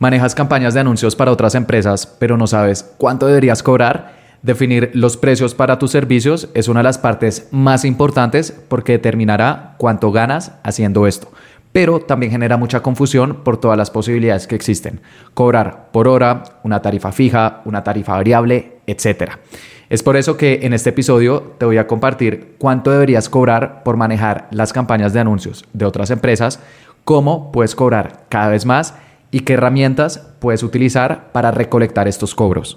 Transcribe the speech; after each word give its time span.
Manejas 0.00 0.34
campañas 0.34 0.72
de 0.72 0.80
anuncios 0.80 1.14
para 1.14 1.30
otras 1.30 1.54
empresas, 1.54 2.06
pero 2.06 2.38
no 2.38 2.46
sabes 2.46 2.90
cuánto 2.96 3.26
deberías 3.26 3.62
cobrar. 3.62 4.14
Definir 4.40 4.90
los 4.94 5.18
precios 5.18 5.54
para 5.54 5.78
tus 5.78 5.90
servicios 5.90 6.48
es 6.54 6.68
una 6.68 6.80
de 6.80 6.84
las 6.84 6.96
partes 6.96 7.48
más 7.50 7.84
importantes 7.84 8.50
porque 8.68 8.92
determinará 8.92 9.74
cuánto 9.76 10.10
ganas 10.10 10.52
haciendo 10.62 11.06
esto. 11.06 11.30
Pero 11.72 12.00
también 12.00 12.32
genera 12.32 12.56
mucha 12.56 12.80
confusión 12.80 13.44
por 13.44 13.58
todas 13.58 13.76
las 13.76 13.90
posibilidades 13.90 14.46
que 14.46 14.54
existen. 14.54 15.02
Cobrar 15.34 15.90
por 15.92 16.08
hora, 16.08 16.44
una 16.62 16.80
tarifa 16.80 17.12
fija, 17.12 17.60
una 17.66 17.84
tarifa 17.84 18.12
variable, 18.12 18.78
etc. 18.86 19.32
Es 19.90 20.02
por 20.02 20.16
eso 20.16 20.38
que 20.38 20.60
en 20.62 20.72
este 20.72 20.88
episodio 20.88 21.56
te 21.58 21.66
voy 21.66 21.76
a 21.76 21.86
compartir 21.86 22.54
cuánto 22.56 22.90
deberías 22.90 23.28
cobrar 23.28 23.82
por 23.82 23.98
manejar 23.98 24.48
las 24.50 24.72
campañas 24.72 25.12
de 25.12 25.20
anuncios 25.20 25.66
de 25.74 25.84
otras 25.84 26.10
empresas, 26.10 26.58
cómo 27.04 27.52
puedes 27.52 27.74
cobrar 27.74 28.24
cada 28.30 28.48
vez 28.48 28.64
más 28.64 28.94
y 29.30 29.40
qué 29.40 29.54
herramientas 29.54 30.26
puedes 30.38 30.62
utilizar 30.62 31.30
para 31.32 31.50
recolectar 31.50 32.08
estos 32.08 32.34
cobros. 32.34 32.76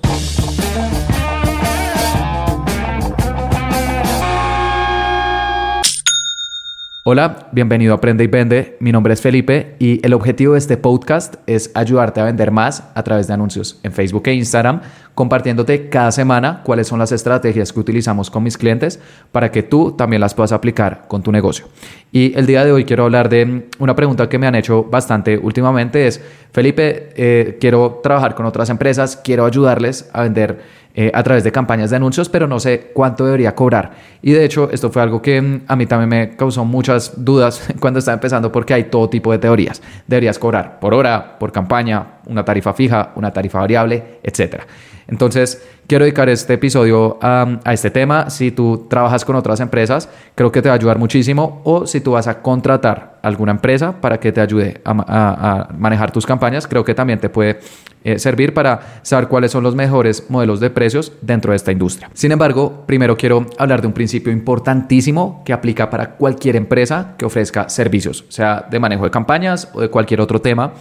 Hola, 7.06 7.50
bienvenido 7.52 7.92
a 7.94 7.98
Aprende 7.98 8.24
y 8.24 8.28
Vende. 8.28 8.78
Mi 8.80 8.94
nombre 8.94 9.14
es 9.14 9.20
Felipe 9.20 9.76
y 9.78 10.00
el 10.06 10.14
objetivo 10.14 10.54
de 10.54 10.60
este 10.60 10.78
podcast 10.78 11.36
es 11.48 11.70
ayudarte 11.74 12.22
a 12.22 12.24
vender 12.24 12.52
más 12.52 12.86
a 12.96 13.04
través 13.04 13.28
de 13.28 13.34
anuncios 13.34 13.78
en 13.84 13.92
Facebook 13.92 14.24
e 14.28 14.34
Instagram, 14.34 14.80
compartiéndote 15.16 15.90
cada 15.90 16.12
semana 16.12 16.62
cuáles 16.64 16.88
son 16.88 17.00
las 17.00 17.12
estrategias 17.12 17.72
que 17.72 17.80
utilizamos 17.80 18.30
con 18.30 18.44
mis 18.44 18.58
clientes 18.58 19.00
para 19.32 19.52
que 19.52 19.64
tú 19.64 19.92
también 19.92 20.22
las 20.22 20.34
puedas 20.34 20.52
aplicar 20.52 21.06
con 21.08 21.24
tu 21.24 21.32
negocio. 21.32 21.68
Y 22.12 22.38
el 22.38 22.46
día 22.46 22.66
de 22.66 22.72
hoy 22.72 22.86
quiero 22.86 23.04
hablar 23.04 23.30
de 23.30 23.68
una 23.80 23.96
pregunta 23.96 24.30
que 24.30 24.40
me 24.40 24.48
han 24.48 24.56
hecho 24.56 24.84
bastante 24.84 25.38
últimamente 25.38 26.08
es, 26.08 26.22
Felipe, 26.52 27.10
eh, 27.16 27.58
quiero 27.60 28.00
trabajar 28.04 28.36
con 28.36 28.46
otras 28.46 28.70
empresas, 28.70 29.18
quiero 29.18 29.46
ayudarles 29.46 30.10
a 30.14 30.22
vender 30.22 30.84
eh, 30.96 31.10
a 31.12 31.24
través 31.24 31.44
de 31.44 31.52
campañas 31.52 31.90
de 31.90 31.96
anuncios, 31.96 32.30
pero 32.30 32.48
no 32.48 32.60
sé 32.60 32.92
cuánto 32.94 33.26
debería 33.26 33.56
cobrar. 33.56 33.94
Y 34.22 34.32
de 34.32 34.46
hecho, 34.46 34.70
esto 34.72 34.92
fue 34.92 35.02
algo 35.02 35.24
que 35.24 35.42
mm, 35.42 35.62
a 35.68 35.76
mí 35.76 35.88
también 35.88 36.10
me 36.10 36.36
causó 36.36 36.66
muchas 36.66 37.26
dudas 37.26 37.68
cuando 37.80 37.98
estaba 37.98 38.14
empezando 38.14 38.52
porque 38.52 38.76
hay 38.76 38.84
todo 38.84 39.10
tipo 39.10 39.32
de 39.32 39.40
teorías. 39.40 39.82
Deberías 40.06 40.38
cobrar 40.38 40.80
por 40.80 40.94
hora, 40.94 41.40
por 41.40 41.52
campaña, 41.52 42.20
una 42.28 42.46
tarifa 42.46 42.74
fija, 42.74 43.12
una 43.16 43.32
tarifa 43.34 43.60
variable, 43.60 44.20
etcétera. 44.22 44.68
Entonces, 45.08 45.62
quiero 45.88 46.06
dedicar 46.06 46.30
este 46.30 46.54
episodio 46.54 47.18
a, 47.22 47.60
este 47.72 47.90
tema. 47.90 48.30
Si 48.30 48.52
tú 48.52 48.88
trabajas 48.90 49.26
con 49.26 49.36
otras 49.36 49.60
empresas, 49.60 50.10
creo 50.36 50.52
que 50.52 50.62
te 50.62 50.70
va 50.70 50.74
a 50.74 50.78
ayudar 50.78 50.98
muchísimo. 50.98 51.62
O 51.64 51.86
si 51.86 52.02
tú 52.02 52.12
vas 52.12 52.28
a 52.28 52.42
contratar 52.42 53.20
alguna 53.22 53.54
empresa 53.54 54.02
para 54.02 54.20
que 54.20 54.32
te 54.32 54.42
ayude 54.42 54.82
a, 54.86 55.70
manejar 55.78 56.12
tus 56.12 56.26
campañas, 56.26 56.68
creo 56.68 56.84
que 56.84 56.94
también 56.94 57.20
te 57.20 57.30
puede 57.30 57.60
eh, 58.04 58.20
servir 58.20 58.54
para 58.54 59.00
saber 59.02 59.28
cuáles 59.28 59.52
son 59.52 59.64
los 59.64 59.76
mejores 59.76 60.30
modelos 60.30 60.60
de 60.60 60.70
precios 60.70 61.14
dentro 61.22 61.52
de 61.52 61.58
esta 61.58 61.72
industria. 61.72 62.10
Sin 62.14 62.32
embargo, 62.32 62.84
primero 62.86 63.16
quiero 63.16 63.46
hablar 63.58 63.82
de 63.82 63.88
un 63.88 63.94
principio 63.94 64.34
importantísimo 64.34 65.42
que 65.46 65.54
aplica 65.54 65.90
para 65.90 66.12
cualquier 66.12 66.58
empresa 66.58 67.16
que 67.18 67.26
ofrezca 67.26 67.70
servicios, 67.70 68.26
sea 68.28 68.68
de 68.70 68.80
manejo 68.80 69.06
de 69.06 69.12
campañas 69.12 69.70
o 69.74 69.80
de 69.80 69.90
cualquier 69.90 70.20
otro 70.20 70.42
tema 70.42 70.74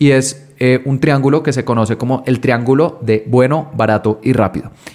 y 0.00 0.12
es 0.12 0.50
eh, 0.58 0.80
un 0.86 0.98
triángulo 0.98 1.42
que 1.42 1.52
se 1.52 1.64
conoce 1.64 1.98
como 1.98 2.24
el 2.26 2.40
triángulo 2.40 2.98
de 3.02 3.22
bueno, 3.26 3.70
barato 3.74 4.18
y 4.22 4.32
rápido. 4.32 4.49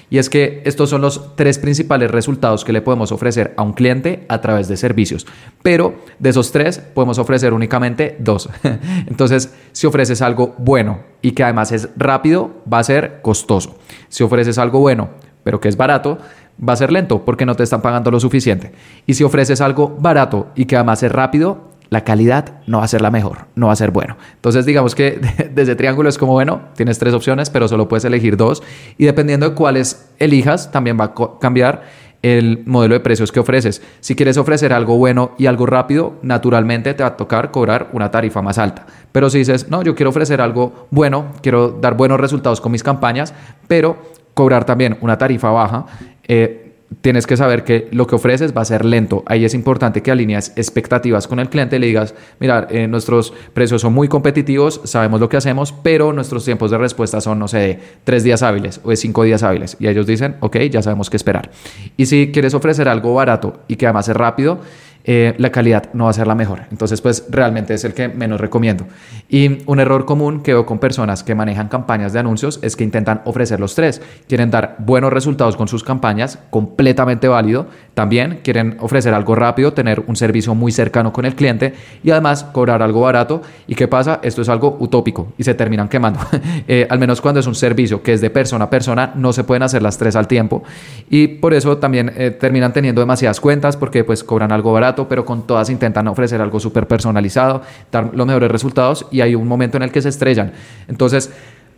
Y 0.10 0.18
es 0.18 0.30
que 0.30 0.62
estos 0.66 0.90
son 0.90 1.02
los 1.02 1.36
tres 1.36 1.60
principales 1.60 2.12
resultados 2.12 2.64
que 2.64 2.74
le 2.74 2.82
podemos 2.82 3.12
ofrecer 3.12 3.54
a 3.58 3.64
un 3.64 3.74
cliente 3.74 4.26
a 4.30 4.42
través 4.42 4.68
de 4.68 4.78
servicios. 4.78 5.26
Pero 5.62 5.96
de 6.20 6.30
esos 6.30 6.52
tres 6.52 6.80
podemos 6.80 7.18
ofrecer 7.20 7.54
únicamente 7.54 8.16
dos. 8.20 8.50
Entonces, 9.08 9.54
si 9.72 9.88
ofreces 9.88 10.22
algo 10.22 10.56
bueno 10.58 11.00
y 11.22 11.32
que 11.32 11.44
además 11.44 11.72
es 11.72 11.90
rápido, 11.96 12.52
va 12.72 12.80
a 12.80 12.84
ser 12.84 13.20
costoso. 13.22 13.78
Si 14.10 14.24
ofreces 14.24 14.58
algo 14.58 14.80
bueno, 14.80 15.10
pero 15.44 15.60
que 15.60 15.70
es 15.70 15.78
barato, 15.78 16.18
va 16.58 16.74
a 16.74 16.78
ser 16.78 16.92
lento 16.92 17.24
porque 17.24 17.46
no 17.46 17.56
te 17.56 17.64
están 17.64 17.82
pagando 17.82 18.12
lo 18.12 18.20
suficiente. 18.20 18.72
Y 19.06 19.14
si 19.14 19.24
ofreces 19.24 19.62
algo 19.62 19.96
barato 20.00 20.48
y 20.56 20.66
que 20.66 20.76
además 20.76 21.04
es 21.04 21.12
rápido, 21.12 21.75
la 21.90 22.04
calidad 22.04 22.62
no 22.68 22.80
va 22.80 22.86
a 22.86 22.88
ser 22.88 23.02
la 23.02 23.12
mejor, 23.12 23.46
no 23.56 23.68
va 23.68 23.74
a 23.74 23.76
ser 23.76 23.92
bueno. 23.92 24.18
Entonces 24.36 24.66
digamos 24.66 24.96
que 24.96 25.20
desde 25.54 25.76
triángulo 25.76 26.10
es 26.10 26.18
como, 26.18 26.34
bueno, 26.34 26.62
tienes 26.76 27.00
tres 27.00 27.14
opciones, 27.14 27.50
pero 27.50 27.68
solo 27.68 27.88
puedes 27.88 28.06
elegir 28.06 28.38
dos 28.38 28.64
y 28.98 29.06
dependiendo 29.06 29.50
de 29.50 29.56
cuáles 29.56 30.10
elijas, 30.20 30.72
también 30.72 31.00
va 31.00 31.06
a 31.06 31.40
cambiar 31.40 31.84
el 32.26 32.64
modelo 32.66 32.96
de 32.96 33.02
precios 33.02 33.32
que 33.32 33.40
ofreces. 33.40 33.84
Si 34.00 34.16
quieres 34.16 34.38
ofrecer 34.38 34.74
algo 34.74 34.98
bueno 34.98 35.36
y 35.38 35.46
algo 35.46 35.68
rápido, 35.68 36.16
naturalmente 36.24 36.96
te 36.96 37.04
va 37.04 37.10
a 37.10 37.18
tocar 37.18 37.52
cobrar 37.52 37.90
una 37.94 38.10
tarifa 38.10 38.42
más 38.42 38.58
alta. 38.58 38.88
Pero 39.12 39.30
si 39.30 39.38
dices, 39.38 39.70
no, 39.70 39.84
yo 39.84 39.94
quiero 39.94 40.10
ofrecer 40.10 40.42
algo 40.42 40.88
bueno, 40.90 41.28
quiero 41.44 41.70
dar 41.70 41.96
buenos 41.96 42.20
resultados 42.20 42.62
con 42.62 42.72
mis 42.72 42.82
campañas, 42.82 43.36
pero 43.68 43.98
cobrar 44.34 44.66
también 44.66 44.98
una 45.02 45.20
tarifa 45.20 45.52
baja, 45.52 45.86
eh, 46.28 46.65
tienes 47.02 47.28
que 47.28 47.38
saber 47.38 47.64
que 47.64 47.88
lo 47.92 48.08
que 48.08 48.16
ofreces 48.16 48.56
va 48.56 48.62
a 48.62 48.66
ser 48.66 48.86
lento. 48.86 49.24
Ahí 49.26 49.46
es 49.46 49.54
importante 49.54 50.02
que 50.02 50.12
alinees 50.12 50.54
expectativas 50.56 51.28
con 51.28 51.40
el 51.40 51.50
cliente 51.50 51.76
y 51.76 51.80
le 51.80 51.88
digas, 51.88 52.16
mira, 52.40 52.68
eh, 52.70 52.88
nuestros 52.88 53.34
precios 53.54 53.82
son 53.82 53.94
muy 53.94 54.08
competitivos, 54.08 54.82
sabemos 54.84 55.20
lo 55.20 55.30
que 55.30 55.38
hacemos, 55.38 55.72
pero 55.72 56.14
nuestros 56.14 56.46
tiempos 56.46 56.72
de 56.72 56.78
respuesta 56.78 57.22
son, 57.22 57.40
no 57.40 57.48
sé, 57.48 57.58
de 57.58 57.80
tres 58.04 58.24
días 58.24 58.44
hábiles 58.44 58.80
o 58.84 58.90
de 58.90 58.96
cinco 58.98 59.24
días 59.24 59.44
hábiles. 59.44 59.78
Y 59.80 59.88
ellos 59.88 60.08
dicen, 60.08 60.36
ok, 60.40 60.58
ya 60.72 60.82
sabemos 60.82 61.10
qué 61.10 61.18
esperar. 61.18 61.52
Y 61.98 62.06
si 62.06 62.32
quieres 62.32 62.54
ofrecer 62.54 62.88
algo 62.88 63.14
barato 63.14 63.60
y 63.68 63.76
que 63.76 63.86
además 63.86 64.08
es 64.08 64.16
rápido, 64.16 64.60
eh, 65.08 65.36
la 65.38 65.52
calidad 65.52 65.94
no 65.94 66.06
va 66.06 66.10
a 66.10 66.14
ser 66.14 66.26
la 66.26 66.34
mejor. 66.34 66.64
Entonces, 66.72 67.00
pues 67.00 67.26
realmente 67.30 67.76
es 67.76 67.84
el 67.84 67.94
que 67.94 68.08
menos 68.08 68.42
recomiendo. 68.42 68.86
Y 69.30 69.60
un 69.68 69.80
error 69.80 70.06
común 70.06 70.42
que 70.42 70.54
veo 70.54 70.66
con 70.66 70.80
personas 70.80 71.24
que 71.24 71.36
manejan 71.36 71.68
campañas 71.68 72.12
de 72.12 72.20
anuncios 72.20 72.60
es 72.64 72.76
que 72.76 72.84
intentan 72.84 73.22
ofrecer 73.26 73.60
los 73.60 73.76
tres. 73.76 74.02
Quieren 74.28 74.50
dar 74.50 74.78
buenos 74.80 75.14
resultados 75.14 75.56
con 75.56 75.68
sus 75.68 75.84
campañas, 75.84 76.40
completamente 76.50 77.28
válido. 77.28 77.68
También 77.94 78.40
quieren 78.44 78.78
ofrecer 78.80 79.14
algo 79.14 79.36
rápido, 79.36 79.74
tener 79.74 80.04
un 80.08 80.16
servicio 80.16 80.56
muy 80.56 80.72
cercano 80.72 81.14
con 81.14 81.26
el 81.26 81.36
cliente 81.36 81.76
y 82.04 82.10
además 82.10 82.44
cobrar 82.44 82.82
algo 82.82 83.02
barato. 83.02 83.44
¿Y 83.68 83.76
qué 83.76 83.88
pasa? 83.88 84.20
Esto 84.24 84.42
es 84.42 84.50
algo 84.50 84.76
utópico 84.80 85.34
y 85.38 85.44
se 85.44 85.54
terminan 85.54 85.88
quemando. 85.88 86.20
Eh, 86.68 86.88
al 86.90 87.00
menos 87.00 87.22
cuando 87.22 87.40
es 87.40 87.48
un 87.48 87.54
servicio 87.54 88.02
que 88.02 88.14
es 88.14 88.22
de 88.22 88.30
persona 88.30 88.66
a 88.66 88.70
persona, 88.70 89.12
no 89.16 89.34
se 89.34 89.44
pueden 89.44 89.62
hacer 89.62 89.82
las 89.82 89.98
tres 89.98 90.16
al 90.16 90.28
tiempo. 90.28 90.64
Y 91.10 91.28
por 91.28 91.54
eso 91.54 91.78
también 91.78 92.12
eh, 92.16 92.32
terminan 92.32 92.74
teniendo 92.74 93.02
demasiadas 93.02 93.40
cuentas 93.40 93.78
porque 93.78 94.04
pues 94.04 94.24
cobran 94.24 94.52
algo 94.52 94.74
barato 94.74 94.95
pero 95.08 95.26
con 95.26 95.46
todas 95.46 95.70
intentan 95.70 96.08
ofrecer 96.08 96.42
algo 96.42 96.60
súper 96.60 96.88
personalizado, 96.88 97.62
dar 97.92 98.12
los 98.14 98.26
mejores 98.26 98.50
resultados 98.50 99.06
y 99.12 99.22
hay 99.22 99.36
un 99.36 99.48
momento 99.48 99.78
en 99.78 99.84
el 99.84 99.92
que 99.92 100.02
se 100.02 100.10
estrellan. 100.10 100.54
Entonces, 100.88 101.32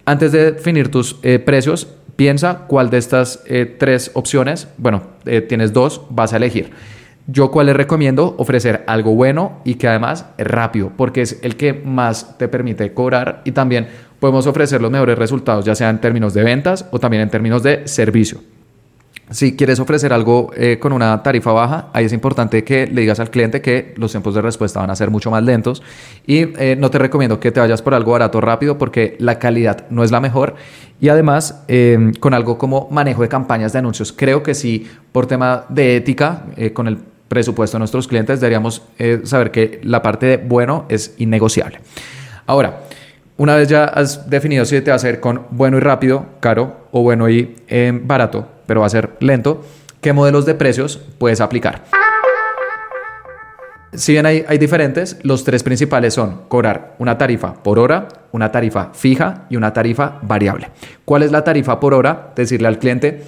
antes 0.06 0.32
de 0.32 0.54
definir 0.54 0.90
tus 0.90 1.18
eh, 1.24 1.40
precios, 1.40 1.88
piensa 2.16 2.66
cuál 2.68 2.90
de 2.90 2.98
estas 2.98 3.44
eh, 3.46 3.66
tres 3.78 4.12
opciones, 4.14 4.68
bueno, 4.78 5.04
eh, 5.26 5.42
tienes 5.42 5.74
dos, 5.74 6.02
vas 6.10 6.34
a 6.34 6.38
elegir. 6.38 6.72
Yo 7.28 7.52
cuál 7.52 7.66
les 7.66 7.76
recomiendo 7.76 8.36
ofrecer 8.38 8.86
algo 8.88 9.14
bueno 9.16 9.60
y 9.66 9.76
que 9.76 9.90
además 9.90 10.28
es 10.38 10.48
rápido, 10.48 10.94
porque 10.96 11.22
es 11.22 11.40
el 11.42 11.58
que 11.58 11.74
más 11.74 12.38
te 12.38 12.48
permite 12.48 12.94
cobrar 12.94 13.42
y 13.44 13.52
también 13.52 13.88
podemos 14.22 14.48
ofrecer 14.48 14.82
los 14.82 14.92
mejores 14.92 15.18
resultados, 15.18 15.66
ya 15.66 15.76
sea 15.76 15.90
en 15.90 16.00
términos 16.00 16.34
de 16.34 16.44
ventas 16.44 16.86
o 16.92 17.00
también 17.00 17.24
en 17.24 17.30
términos 17.30 17.62
de 17.64 17.86
servicio. 17.86 18.40
Si 19.30 19.58
quieres 19.58 19.80
ofrecer 19.82 20.14
algo 20.14 20.52
eh, 20.56 20.80
con 20.80 20.94
una 20.94 21.22
tarifa 21.22 21.52
baja, 21.52 21.90
ahí 21.92 22.06
es 22.06 22.14
importante 22.14 22.64
que 22.64 22.88
le 22.88 23.02
digas 23.02 23.20
al 23.20 23.30
cliente 23.30 23.62
que 23.62 23.94
los 23.98 24.12
tiempos 24.12 24.34
de 24.34 24.42
respuesta 24.42 24.80
van 24.80 24.90
a 24.90 24.96
ser 24.96 25.12
mucho 25.12 25.30
más 25.30 25.44
lentos. 25.44 25.84
Y 26.26 26.58
eh, 26.58 26.78
no 26.80 26.90
te 26.90 26.98
recomiendo 26.98 27.38
que 27.38 27.52
te 27.52 27.60
vayas 27.60 27.82
por 27.82 27.94
algo 27.94 28.14
barato 28.14 28.40
rápido 28.40 28.78
porque 28.78 29.18
la 29.20 29.38
calidad 29.38 29.86
no 29.90 30.06
es 30.06 30.12
la 30.12 30.22
mejor. 30.22 30.56
Y 31.02 31.10
además 31.10 31.64
em, 31.68 32.14
con 32.14 32.34
algo 32.34 32.58
como 32.58 32.88
manejo 32.90 33.22
de 33.22 33.28
campañas 33.28 33.74
de 33.74 33.80
anuncios, 33.80 34.14
creo 34.14 34.44
que 34.44 34.56
sí 34.56 34.90
por 35.12 35.28
tema 35.28 35.66
de 35.68 35.98
ética 35.98 36.46
eh, 36.56 36.72
con 36.72 36.88
el 36.88 36.98
presupuesto 37.28 37.76
de 37.76 37.80
nuestros 37.80 38.08
clientes 38.08 38.40
deberíamos 38.40 38.84
saber 39.26 39.52
que 39.52 39.82
la 39.84 40.02
parte 40.02 40.26
de 40.26 40.38
bueno 40.38 40.86
es 40.88 41.14
innegociable. 41.18 41.82
Ahora, 42.46 42.87
una 43.38 43.56
vez 43.56 43.70
ya 43.70 43.86
has 43.86 44.30
definido 44.30 44.66
si 44.66 44.82
te 44.82 44.92
va 44.92 44.94
a 44.94 44.96
hacer 44.96 45.20
con 45.20 45.46
bueno 45.52 45.78
y 45.78 45.80
rápido, 45.80 46.26
caro 46.40 46.88
o 46.92 47.02
bueno 47.02 47.30
y 47.30 47.56
em, 47.68 48.08
barato, 48.08 48.48
pero 48.66 48.82
va 48.82 48.88
a 48.88 48.90
ser 48.90 49.12
lento, 49.20 49.64
¿qué 50.02 50.12
modelos 50.12 50.46
de 50.46 50.56
precios 50.56 51.00
puedes 51.18 51.40
aplicar? 51.40 51.84
Si 53.94 54.12
bien 54.12 54.26
hay, 54.26 54.44
hay, 54.48 54.58
diferentes, 54.58 55.18
los 55.24 55.44
tres 55.44 55.64
principales 55.64 56.14
son 56.14 56.42
cobrar 56.50 56.96
una 57.00 57.18
tarifa 57.18 57.54
por 57.54 57.80
hora, 57.80 58.08
una 58.32 58.52
tarifa 58.52 58.90
fija 58.94 59.46
y 59.50 59.56
una 59.56 59.74
tarifa 59.74 60.20
variable. 60.22 60.70
¿Cuál 61.06 61.24
es 61.24 61.32
la 61.32 61.44
tarifa 61.44 61.80
por 61.80 61.94
hora? 61.94 62.32
Decirle 62.36 62.68
al 62.68 62.80
cliente, 62.80 63.24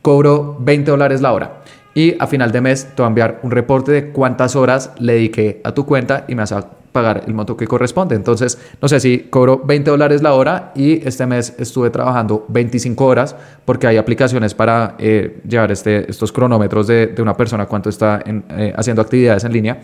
cobro 0.00 0.56
20 0.60 0.90
dólares 0.90 1.20
la 1.20 1.32
hora 1.32 1.62
y 1.96 2.14
a 2.18 2.26
final 2.26 2.52
de 2.52 2.60
mes 2.60 2.88
te 2.94 3.02
va 3.02 3.06
a 3.06 3.08
enviar 3.08 3.40
un 3.42 3.50
reporte 3.50 3.90
de 3.90 4.10
cuántas 4.10 4.54
horas 4.54 4.92
le 4.98 5.14
dediqué 5.14 5.62
a 5.64 5.72
tu 5.72 5.86
cuenta 5.86 6.26
y 6.28 6.34
me 6.34 6.42
vas 6.42 6.52
a 6.52 6.68
pagar 6.92 7.24
el 7.26 7.32
monto 7.32 7.56
que 7.56 7.66
corresponde. 7.66 8.14
Entonces, 8.14 8.58
no 8.82 8.86
sé 8.86 9.00
si 9.00 9.20
cobro 9.30 9.62
20 9.64 9.90
dólares 9.90 10.20
la 10.22 10.34
hora 10.34 10.72
y 10.74 11.06
este 11.08 11.24
mes 11.24 11.54
estuve 11.58 11.88
trabajando 11.88 12.44
25 12.48 13.02
horas 13.02 13.34
porque 13.64 13.86
hay 13.86 13.96
aplicaciones 13.96 14.52
para 14.52 14.94
eh, 14.98 15.40
llevar 15.48 15.72
este, 15.72 16.10
estos 16.10 16.32
cronómetros 16.32 16.86
de, 16.86 17.14
una 17.18 17.34
persona 17.34 17.64
cuánto 17.64 17.88
está 17.88 18.22
eh, 18.26 18.74
haciendo 18.76 19.00
actividades 19.00 19.44
en 19.44 19.52
línea. 19.54 19.78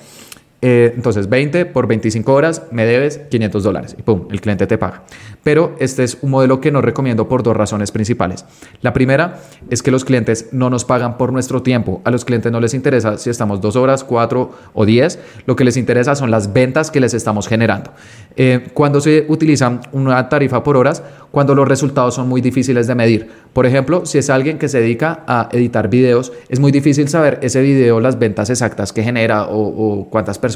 Eh, 0.65 0.93
entonces, 0.95 1.29
20 1.29 1.67
por 1.67 1.89
25 1.89 2.33
horas 2.33 2.63
me 2.71 2.87
debes 2.87 3.19
500 3.31 3.63
dólares 3.65 3.97
y 3.99 4.03
pum, 4.03 4.29
el 4.31 4.41
cliente 4.41 4.69
te 4.69 4.79
paga. 4.79 5.03
pero 5.43 5.75
este 5.81 6.05
es 6.05 6.19
un 6.23 6.31
modelo 6.31 6.61
que 6.61 6.71
no 6.71 6.81
recomiendo 6.81 7.29
por 7.29 7.43
dos 7.43 7.57
razones 7.57 7.91
principales. 7.91 8.45
La 8.81 8.93
primera 8.93 9.41
es 9.71 9.83
que 9.83 9.91
los 9.91 10.05
clientes 10.05 10.51
no 10.53 10.71
nos 10.71 10.85
pagan 10.85 11.19
por 11.19 11.33
nuestro 11.33 11.63
tiempo. 11.63 12.01
A 12.05 12.13
los 12.13 12.25
clientes 12.25 12.53
no 12.53 12.61
les 12.61 12.75
interesa 12.75 13.19
si 13.19 13.29
estamos 13.29 13.61
dos 13.61 13.75
horas, 13.75 14.05
cuatro 14.05 14.53
o 14.73 14.87
diez. 14.87 15.19
Lo 15.47 15.57
que 15.57 15.65
les 15.65 15.77
interesa 15.77 16.15
son 16.15 16.31
las 16.31 16.53
ventas 16.53 16.93
que 16.93 17.01
les 17.01 17.13
estamos 17.13 17.49
generando. 17.49 17.91
Eh, 18.37 18.69
cuando 18.73 19.01
se 19.01 19.27
utiliza 19.29 19.81
una 19.91 20.29
tarifa 20.29 20.63
por 20.63 20.77
horas, 20.77 21.03
cuando 21.33 21.55
los 21.55 21.67
resultados 21.67 22.15
son 22.15 22.29
muy 22.29 22.41
difíciles 22.41 22.87
de 22.87 22.95
medir. 22.95 23.29
Por 23.53 23.67
ejemplo, 23.67 24.07
si 24.07 24.19
es 24.19 24.31
alguien 24.31 24.59
que 24.59 24.69
se 24.69 24.81
dedica 24.81 25.25
a 25.27 25.49
editar 25.51 25.89
videos, 25.89 26.33
es 26.49 26.61
muy 26.61 26.71
difícil 26.71 27.09
saber 27.09 27.39
ese 27.43 27.61
video, 27.63 28.01
las 28.01 28.19
ventas 28.19 28.51
exactas 28.51 28.93
que 28.93 29.03
genera 29.03 29.49
o, 29.49 30.07
cuántas 30.11 30.39
personas 30.39 30.52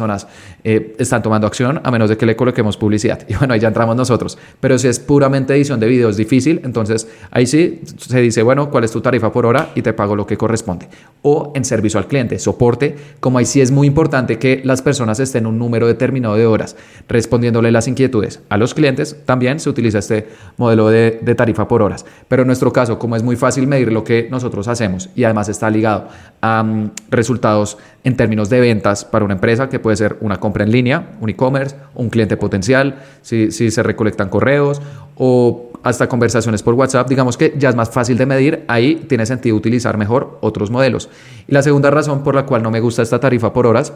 eh, 0.65 0.95
están 0.99 1.23
tomando 1.23 1.47
acción, 1.47 1.81
a 1.83 1.91
menos 1.91 2.09
de 2.09 2.17
que 2.17 2.27
le 2.27 2.37
coloquemos 2.37 2.77
publicidad. 2.77 3.21
Y 3.29 3.35
bueno, 3.35 3.55
ahí 3.55 3.61
ya 3.61 3.69
entramos 3.69 3.97
nosotros. 3.97 4.39
Pero 4.61 4.79
si 4.79 4.89
es 4.89 4.99
puramente 5.01 5.55
edición 5.55 5.81
de 5.81 5.87
videos 5.89 6.17
difícil, 6.17 6.61
entonces 6.65 7.09
ahí 7.31 7.47
sí 7.47 7.81
se 7.99 8.21
dice, 8.21 8.43
bueno, 8.43 8.71
¿cuál 8.71 8.85
es 8.85 8.93
tu 8.93 9.01
tarifa 9.01 9.33
por 9.33 9.47
hora? 9.47 9.71
Y 9.75 9.83
te 9.83 9.93
pago 9.93 10.15
lo 10.15 10.27
que 10.27 10.37
corresponde. 10.37 10.89
O 11.29 11.51
en 11.57 11.65
servicio 11.65 11.99
al 11.99 12.07
cliente, 12.07 12.39
soporte, 12.39 12.95
como 13.19 13.39
ahí 13.39 13.47
sí 13.47 13.61
es 13.61 13.73
muy 13.73 13.89
importante 13.89 14.39
que 14.39 14.61
las 14.63 14.81
personas 14.81 15.19
estén 15.19 15.45
un 15.47 15.59
número 15.59 15.89
determinado 15.89 16.37
de 16.37 16.47
horas 16.47 16.77
respondiéndole 17.09 17.73
las 17.73 17.89
inquietudes 17.89 18.43
a 18.49 18.57
los 18.57 18.75
clientes, 18.75 19.17
también 19.25 19.59
se 19.59 19.69
utiliza 19.69 19.99
este 19.99 20.29
modelo 20.57 20.89
de, 20.89 21.11
tarifa 21.37 21.67
por 21.67 21.83
horas. 21.83 22.07
Pero 22.29 22.43
en 22.43 22.47
nuestro 22.47 22.73
caso, 22.73 23.01
como 23.01 23.17
es 23.17 23.25
muy 23.25 23.35
fácil 23.35 23.67
medir 23.67 23.93
lo 23.93 24.05
que 24.05 24.29
nosotros 24.31 24.69
hacemos 24.69 25.09
y 25.17 25.25
además 25.25 25.49
está 25.49 25.69
ligado 25.69 26.07
a 26.41 26.63
um, 26.63 26.91
resultados 27.11 27.77
en 28.05 28.17
términos 28.17 28.49
de 28.49 28.61
ventas 28.61 29.05
para 29.05 29.25
una 29.25 29.35
empresa, 29.35 29.69
que 29.69 29.81
puede 29.81 29.97
ser 29.97 30.19
una 30.21 30.39
compra 30.39 30.63
en 30.63 30.71
línea, 30.71 31.17
un 31.21 31.29
e-commerce, 31.29 31.75
un 31.97 32.09
cliente 32.09 32.37
potencial, 32.37 33.03
si, 33.23 33.51
si 33.51 33.73
se 33.73 33.83
recolectan 33.83 34.29
correos 34.29 34.81
o 35.17 35.73
hasta 35.87 36.09
conversaciones 36.09 36.63
por 36.63 36.75
WhatsApp, 36.75 37.09
digamos 37.09 37.37
que 37.37 37.55
ya 37.57 37.69
es 37.69 37.77
más 37.77 37.91
fácil 37.91 38.19
de 38.19 38.27
medir, 38.27 38.65
ahí 38.67 39.07
tiene 39.09 39.25
sentido 39.25 39.57
utilizar 39.57 39.97
mejor 39.97 40.39
otros 40.41 40.69
modelos. 40.69 41.09
Y 41.49 41.53
la 41.53 41.63
segunda 41.63 41.91
razón 41.91 42.23
por 42.23 42.35
la 42.35 42.47
cual 42.47 42.63
no 42.63 42.71
me 42.71 42.81
gusta 42.81 43.03
esta 43.03 43.21
tarifa 43.21 43.53
por 43.53 43.67
horas 43.67 43.93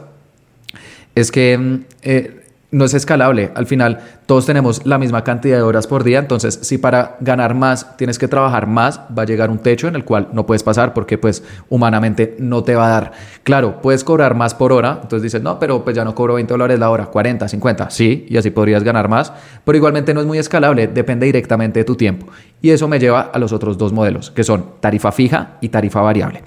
es 1.14 1.32
que 1.32 1.58
mm, 1.58 1.84
eh, 2.02 2.40
no 2.72 2.84
es 2.84 2.94
escalable. 2.94 3.50
Al 3.54 3.66
final, 3.66 3.98
todos 4.26 4.46
tenemos 4.46 4.86
la 4.86 4.98
misma 4.98 5.24
cantidad 5.24 5.56
de 5.56 5.62
horas 5.62 5.86
por 5.86 6.04
día. 6.04 6.18
Entonces, 6.18 6.60
si 6.62 6.78
para 6.78 7.16
ganar 7.20 7.54
más 7.54 7.96
tienes 7.96 8.18
que 8.18 8.28
trabajar 8.28 8.66
más, 8.66 9.00
va 9.16 9.22
a 9.22 9.26
llegar 9.26 9.50
un 9.50 9.58
techo 9.58 9.88
en 9.88 9.96
el 9.96 10.04
cual 10.04 10.28
no 10.32 10.46
puedes 10.46 10.62
pasar 10.62 10.94
porque, 10.94 11.18
pues, 11.18 11.42
humanamente 11.68 12.36
no 12.38 12.62
te 12.62 12.76
va 12.76 12.86
a 12.86 12.90
dar. 12.90 13.12
Claro, 13.42 13.80
puedes 13.82 14.04
cobrar 14.04 14.34
más 14.34 14.54
por 14.54 14.72
hora. 14.72 15.00
Entonces 15.02 15.22
dices, 15.22 15.42
no, 15.42 15.58
pero 15.58 15.82
pues 15.82 15.96
ya 15.96 16.04
no 16.04 16.14
cobro 16.14 16.34
20 16.34 16.52
dólares 16.54 16.78
la 16.78 16.90
hora, 16.90 17.06
40, 17.06 17.48
50. 17.48 17.90
Sí, 17.90 18.26
y 18.28 18.36
así 18.36 18.50
podrías 18.50 18.84
ganar 18.84 19.08
más. 19.08 19.32
Pero 19.64 19.76
igualmente 19.76 20.14
no 20.14 20.20
es 20.20 20.26
muy 20.26 20.38
escalable. 20.38 20.86
Depende 20.86 21.26
directamente 21.26 21.80
de 21.80 21.84
tu 21.84 21.96
tiempo. 21.96 22.26
Y 22.62 22.70
eso 22.70 22.86
me 22.86 22.98
lleva 22.98 23.30
a 23.32 23.38
los 23.38 23.52
otros 23.52 23.78
dos 23.78 23.92
modelos, 23.92 24.30
que 24.30 24.44
son 24.44 24.64
tarifa 24.80 25.10
fija 25.10 25.56
y 25.60 25.70
tarifa 25.70 26.00
variable. 26.02 26.42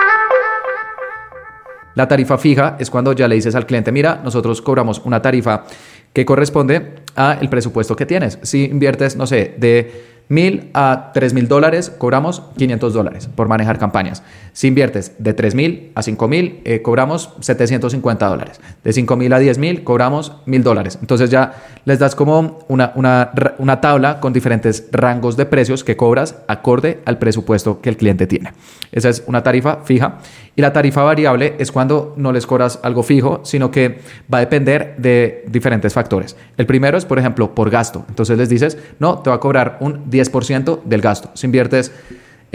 La 1.95 2.07
tarifa 2.07 2.37
fija 2.37 2.75
es 2.79 2.89
cuando 2.89 3.13
ya 3.13 3.27
le 3.27 3.35
dices 3.35 3.55
al 3.55 3.65
cliente, 3.65 3.91
mira, 3.91 4.21
nosotros 4.23 4.61
cobramos 4.61 5.01
una 5.05 5.21
tarifa 5.21 5.65
que 6.11 6.25
corresponde 6.25 6.93
a 7.15 7.37
el 7.39 7.49
presupuesto 7.49 7.95
que 7.95 8.05
tienes. 8.05 8.39
Si 8.41 8.65
inviertes, 8.65 9.15
no 9.15 9.27
sé, 9.27 9.55
de 9.57 10.12
mil 10.29 10.69
a 10.73 11.11
tres 11.13 11.33
mil 11.33 11.47
dólares, 11.47 11.89
cobramos 11.89 12.43
500 12.57 12.93
dólares 12.93 13.29
por 13.33 13.47
manejar 13.47 13.77
campañas. 13.77 14.23
Si 14.53 14.67
inviertes 14.67 15.13
de 15.19 15.33
tres 15.33 15.55
mil 15.55 15.91
a 15.95 16.01
cinco 16.01 16.27
mil, 16.27 16.61
eh, 16.65 16.81
cobramos 16.81 17.31
750 17.39 18.27
dólares. 18.27 18.61
De 18.83 18.93
cinco 18.93 19.15
mil 19.15 19.31
a 19.33 19.39
diez 19.39 19.57
mil, 19.57 19.83
cobramos 19.83 20.37
mil 20.45 20.63
dólares. 20.63 20.97
Entonces 21.01 21.29
ya 21.29 21.53
les 21.85 21.99
das 21.99 22.15
como 22.15 22.59
una, 22.67 22.91
una, 22.95 23.31
una 23.57 23.81
tabla 23.81 24.19
con 24.19 24.33
diferentes 24.33 24.87
rangos 24.91 25.37
de 25.37 25.45
precios 25.45 25.83
que 25.83 25.97
cobras 25.97 26.37
acorde 26.47 26.99
al 27.05 27.17
presupuesto 27.17 27.81
que 27.81 27.89
el 27.89 27.97
cliente 27.97 28.27
tiene. 28.27 28.53
Esa 28.91 29.09
es 29.09 29.23
una 29.27 29.43
tarifa 29.43 29.79
fija. 29.83 30.19
Y 30.55 30.61
la 30.61 30.71
tarifa 30.71 31.01
variable 31.01 31.55
es 31.57 31.71
cuando 31.71 32.13
no 32.15 32.31
les 32.31 32.45
cobras 32.45 32.79
algo 32.83 33.01
fijo, 33.01 33.41
sino 33.43 33.71
que 33.71 33.99
va 34.31 34.37
a 34.37 34.41
depender 34.41 34.95
de 34.99 35.43
diferentes 35.47 35.93
factores. 35.93 36.35
El 36.57 36.67
primero 36.67 36.95
es, 36.95 37.05
por 37.05 37.17
ejemplo, 37.17 37.55
por 37.55 37.71
gasto. 37.71 38.05
Entonces 38.07 38.37
les 38.37 38.49
dices, 38.49 38.77
no, 38.99 39.19
te 39.19 39.31
va 39.31 39.37
a 39.37 39.39
cobrar 39.39 39.77
un 39.79 40.11
10% 40.13 40.83
del 40.83 41.01
gasto. 41.01 41.31
Si 41.33 41.47
inviertes 41.47 41.91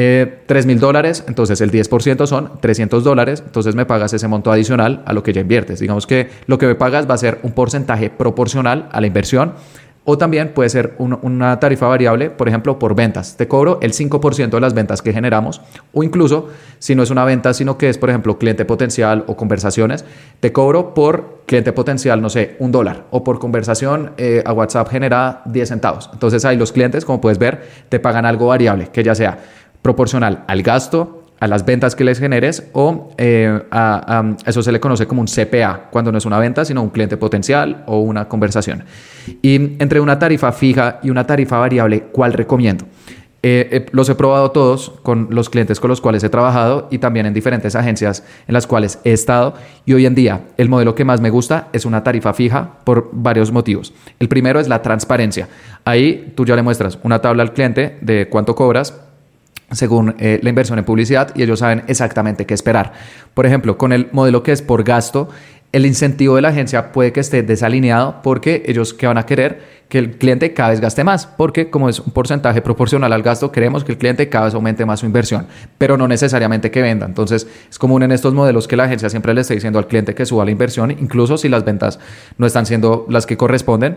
eh, 0.00 0.43
3 0.46 0.66
mil 0.66 0.78
dólares, 0.78 1.25
entonces 1.26 1.60
el 1.60 1.72
10% 1.72 2.26
son 2.26 2.52
300 2.60 3.02
dólares, 3.02 3.43
entonces 3.44 3.75
me 3.75 3.84
pagas 3.84 4.12
ese 4.12 4.28
monto 4.28 4.52
adicional 4.52 5.02
a 5.06 5.12
lo 5.12 5.25
que 5.25 5.32
ya 5.32 5.40
inviertes. 5.40 5.81
Digamos 5.81 6.06
que 6.06 6.31
lo 6.46 6.56
que 6.56 6.66
me 6.66 6.76
pagas 6.76 7.10
va 7.10 7.14
a 7.14 7.19
ser 7.19 7.40
un 7.43 7.50
porcentaje 7.50 8.08
proporcional 8.08 8.88
a 8.93 9.00
la 9.00 9.08
inversión 9.08 9.55
o 10.10 10.16
también 10.16 10.55
puede 10.55 10.70
ser 10.70 10.94
una 10.96 11.60
tarifa 11.60 11.87
variable, 11.87 12.31
por 12.31 12.49
ejemplo, 12.49 12.78
por 12.78 12.94
ventas. 12.94 13.37
Te 13.37 13.46
cobro 13.46 13.78
el 13.82 13.93
5% 13.93 14.49
de 14.49 14.60
las 14.60 14.72
ventas 14.72 15.02
que 15.02 15.12
generamos. 15.12 15.60
O 15.93 16.02
incluso, 16.02 16.49
si 16.78 16.94
no 16.94 17.02
es 17.02 17.10
una 17.10 17.26
venta, 17.26 17.52
sino 17.52 17.76
que 17.76 17.90
es, 17.90 17.99
por 17.99 18.08
ejemplo, 18.08 18.38
cliente 18.38 18.64
potencial 18.64 19.25
o 19.26 19.37
conversaciones, 19.37 20.06
te 20.40 20.50
cobro 20.50 20.94
por 20.94 21.43
cliente 21.44 21.75
potencial, 21.75 22.22
no 22.22 22.31
sé, 22.31 22.56
un 22.58 22.72
dólar. 22.72 23.05
O 23.10 23.22
por 23.22 23.38
conversación 23.38 24.12
eh, 24.16 24.43
a 24.46 24.55
WhatsApp 24.55 24.88
genera 24.88 25.43
10 25.44 25.69
centavos. 25.69 26.08
Entonces 26.10 26.43
ahí 26.46 26.56
los 26.56 26.72
clientes, 26.72 27.05
como 27.05 27.20
puedes 27.20 27.38
ver, 27.38 27.69
te 27.90 28.00
pagan 28.00 28.25
algo 28.25 28.46
variable, 28.46 28.88
que 28.90 29.05
ya 29.05 29.14
sea 29.14 29.37
proporcional 29.82 30.43
al 30.46 30.62
gasto, 30.62 31.18
a 31.40 31.46
las 31.46 31.64
ventas 31.64 31.94
que 31.94 32.05
les 32.05 32.19
generes 32.19 32.69
o 32.73 33.12
eh, 33.17 33.61
eso 34.46 34.62
se 34.62 34.73
le 34.73 34.81
conoce 34.81 35.06
como 35.06 35.20
un 35.20 35.29
CPA, 35.29 35.88
cuando 35.90 36.12
no 36.12 36.19
es 36.19 36.26
una 36.26 36.38
venta, 36.38 36.64
sino 36.64 36.82
un 36.82 36.90
cliente 36.90 37.17
potencial 37.17 37.85
o 37.87 38.00
una 38.00 38.29
conversación. 38.29 38.85
Y 39.43 39.55
entre 39.55 40.00
una 40.00 40.19
tarifa 40.19 40.52
fija 40.52 41.00
y 41.02 41.11
una 41.11 41.26
tarifa 41.26 41.58
variable, 41.58 42.05
¿cuál 42.12 42.32
recomiendo? 42.32 42.87
Eh, 43.40 43.69
eh, 43.70 43.87
los 43.93 44.08
he 44.08 44.17
probado 44.17 44.50
todos 44.50 44.90
con 45.05 45.29
los 45.31 45.49
clientes 45.49 45.79
con 45.79 45.88
los 45.88 46.00
cuales 46.00 46.25
he 46.25 46.29
trabajado 46.29 46.88
y 46.90 46.99
también 46.99 47.25
en 47.25 47.35
diferentes 47.35 47.76
agencias 47.76 48.25
en 48.49 48.52
las 48.52 48.67
cuales 48.67 48.99
he 49.05 49.12
estado 49.12 49.55
y 49.87 49.93
hoy 49.93 50.06
en 50.06 50.17
día 50.17 50.46
el 50.56 50.69
modelo 50.69 50.96
que 50.96 51.05
más 51.05 51.20
me 51.20 51.31
gusta 51.31 51.69
es 51.73 51.84
una 51.84 52.02
tarifa 52.02 52.34
fija 52.34 52.81
por 52.82 53.11
varios 53.12 53.52
motivos. 53.52 53.94
El 54.19 54.29
primero 54.29 54.58
es 54.58 54.67
la 54.67 54.82
transparencia. 54.82 55.49
Ahí 55.84 56.32
tú 56.34 56.44
ya 56.46 56.56
le 56.56 56.62
muestras 56.62 56.99
una 57.05 57.20
tabla 57.20 57.44
al 57.44 57.52
cliente 57.52 57.96
de 58.00 58.29
cuánto 58.29 58.56
cobras, 58.56 59.00
según 59.70 60.15
eh, 60.19 60.41
la 60.43 60.49
inversión 60.49 60.79
en 60.79 60.85
publicidad 60.85 61.35
y 61.35 61.43
ellos 61.43 61.59
saben 61.59 61.85
exactamente 61.88 62.47
qué 62.47 62.55
esperar. 62.55 62.93
Por 63.35 63.47
ejemplo, 63.47 63.76
con 63.76 63.93
el 63.93 64.09
modelo 64.12 64.43
que 64.43 64.53
es 64.53 64.62
por 64.62 64.85
gasto, 64.85 65.29
el 65.70 65.85
incentivo 65.85 66.37
de 66.37 66.43
la 66.43 66.49
agencia 66.49 66.93
puede 66.93 67.12
que 67.12 67.20
esté 67.20 67.43
desalineado 67.43 68.23
porque 68.23 68.62
ellos 68.67 68.94
que 68.94 69.06
van 69.06 69.19
a 69.19 69.26
querer 69.26 69.79
que 69.88 69.99
el 69.99 70.19
cliente 70.19 70.53
cada 70.53 70.70
vez 70.70 70.81
gaste 70.81 71.03
más, 71.03 71.26
porque 71.26 71.70
como 71.70 71.88
es 71.88 71.99
un 72.00 72.12
porcentaje 72.12 72.61
proporcional 72.61 73.12
al 73.12 73.23
gasto, 73.23 73.50
queremos 73.53 73.85
que 73.85 73.93
el 73.93 73.99
cliente 73.99 74.29
cada 74.29 74.46
vez 74.46 74.55
aumente 74.55 74.84
más 74.84 75.01
su 75.01 75.06
inversión, 75.06 75.46
pero 75.79 75.96
no 75.96 76.08
necesariamente 76.08 76.70
que 76.70 76.82
venda. 76.82 77.06
Entonces 77.06 77.46
es 77.70 77.79
común 77.79 78.03
en 78.03 78.13
estos 78.13 78.34
modelos 78.34 78.69
que 78.69 78.77
la 78.77 78.84
agencia 78.84 79.08
siempre 79.08 79.32
le 79.34 79.43
esté 79.43 79.55
diciendo 79.55 79.79
al 79.79 79.87
cliente 79.87 80.15
que 80.15 80.27
suba 80.27 80.44
la 80.44 80.51
inversión, 80.51 80.91
incluso 80.91 81.39
si 81.39 81.48
las 81.48 81.65
ventas 81.65 81.98
no 82.37 82.46
están 82.46 82.67
siendo 82.67 83.06
las 83.08 83.27
que 83.27 83.37
corresponden. 83.37 83.96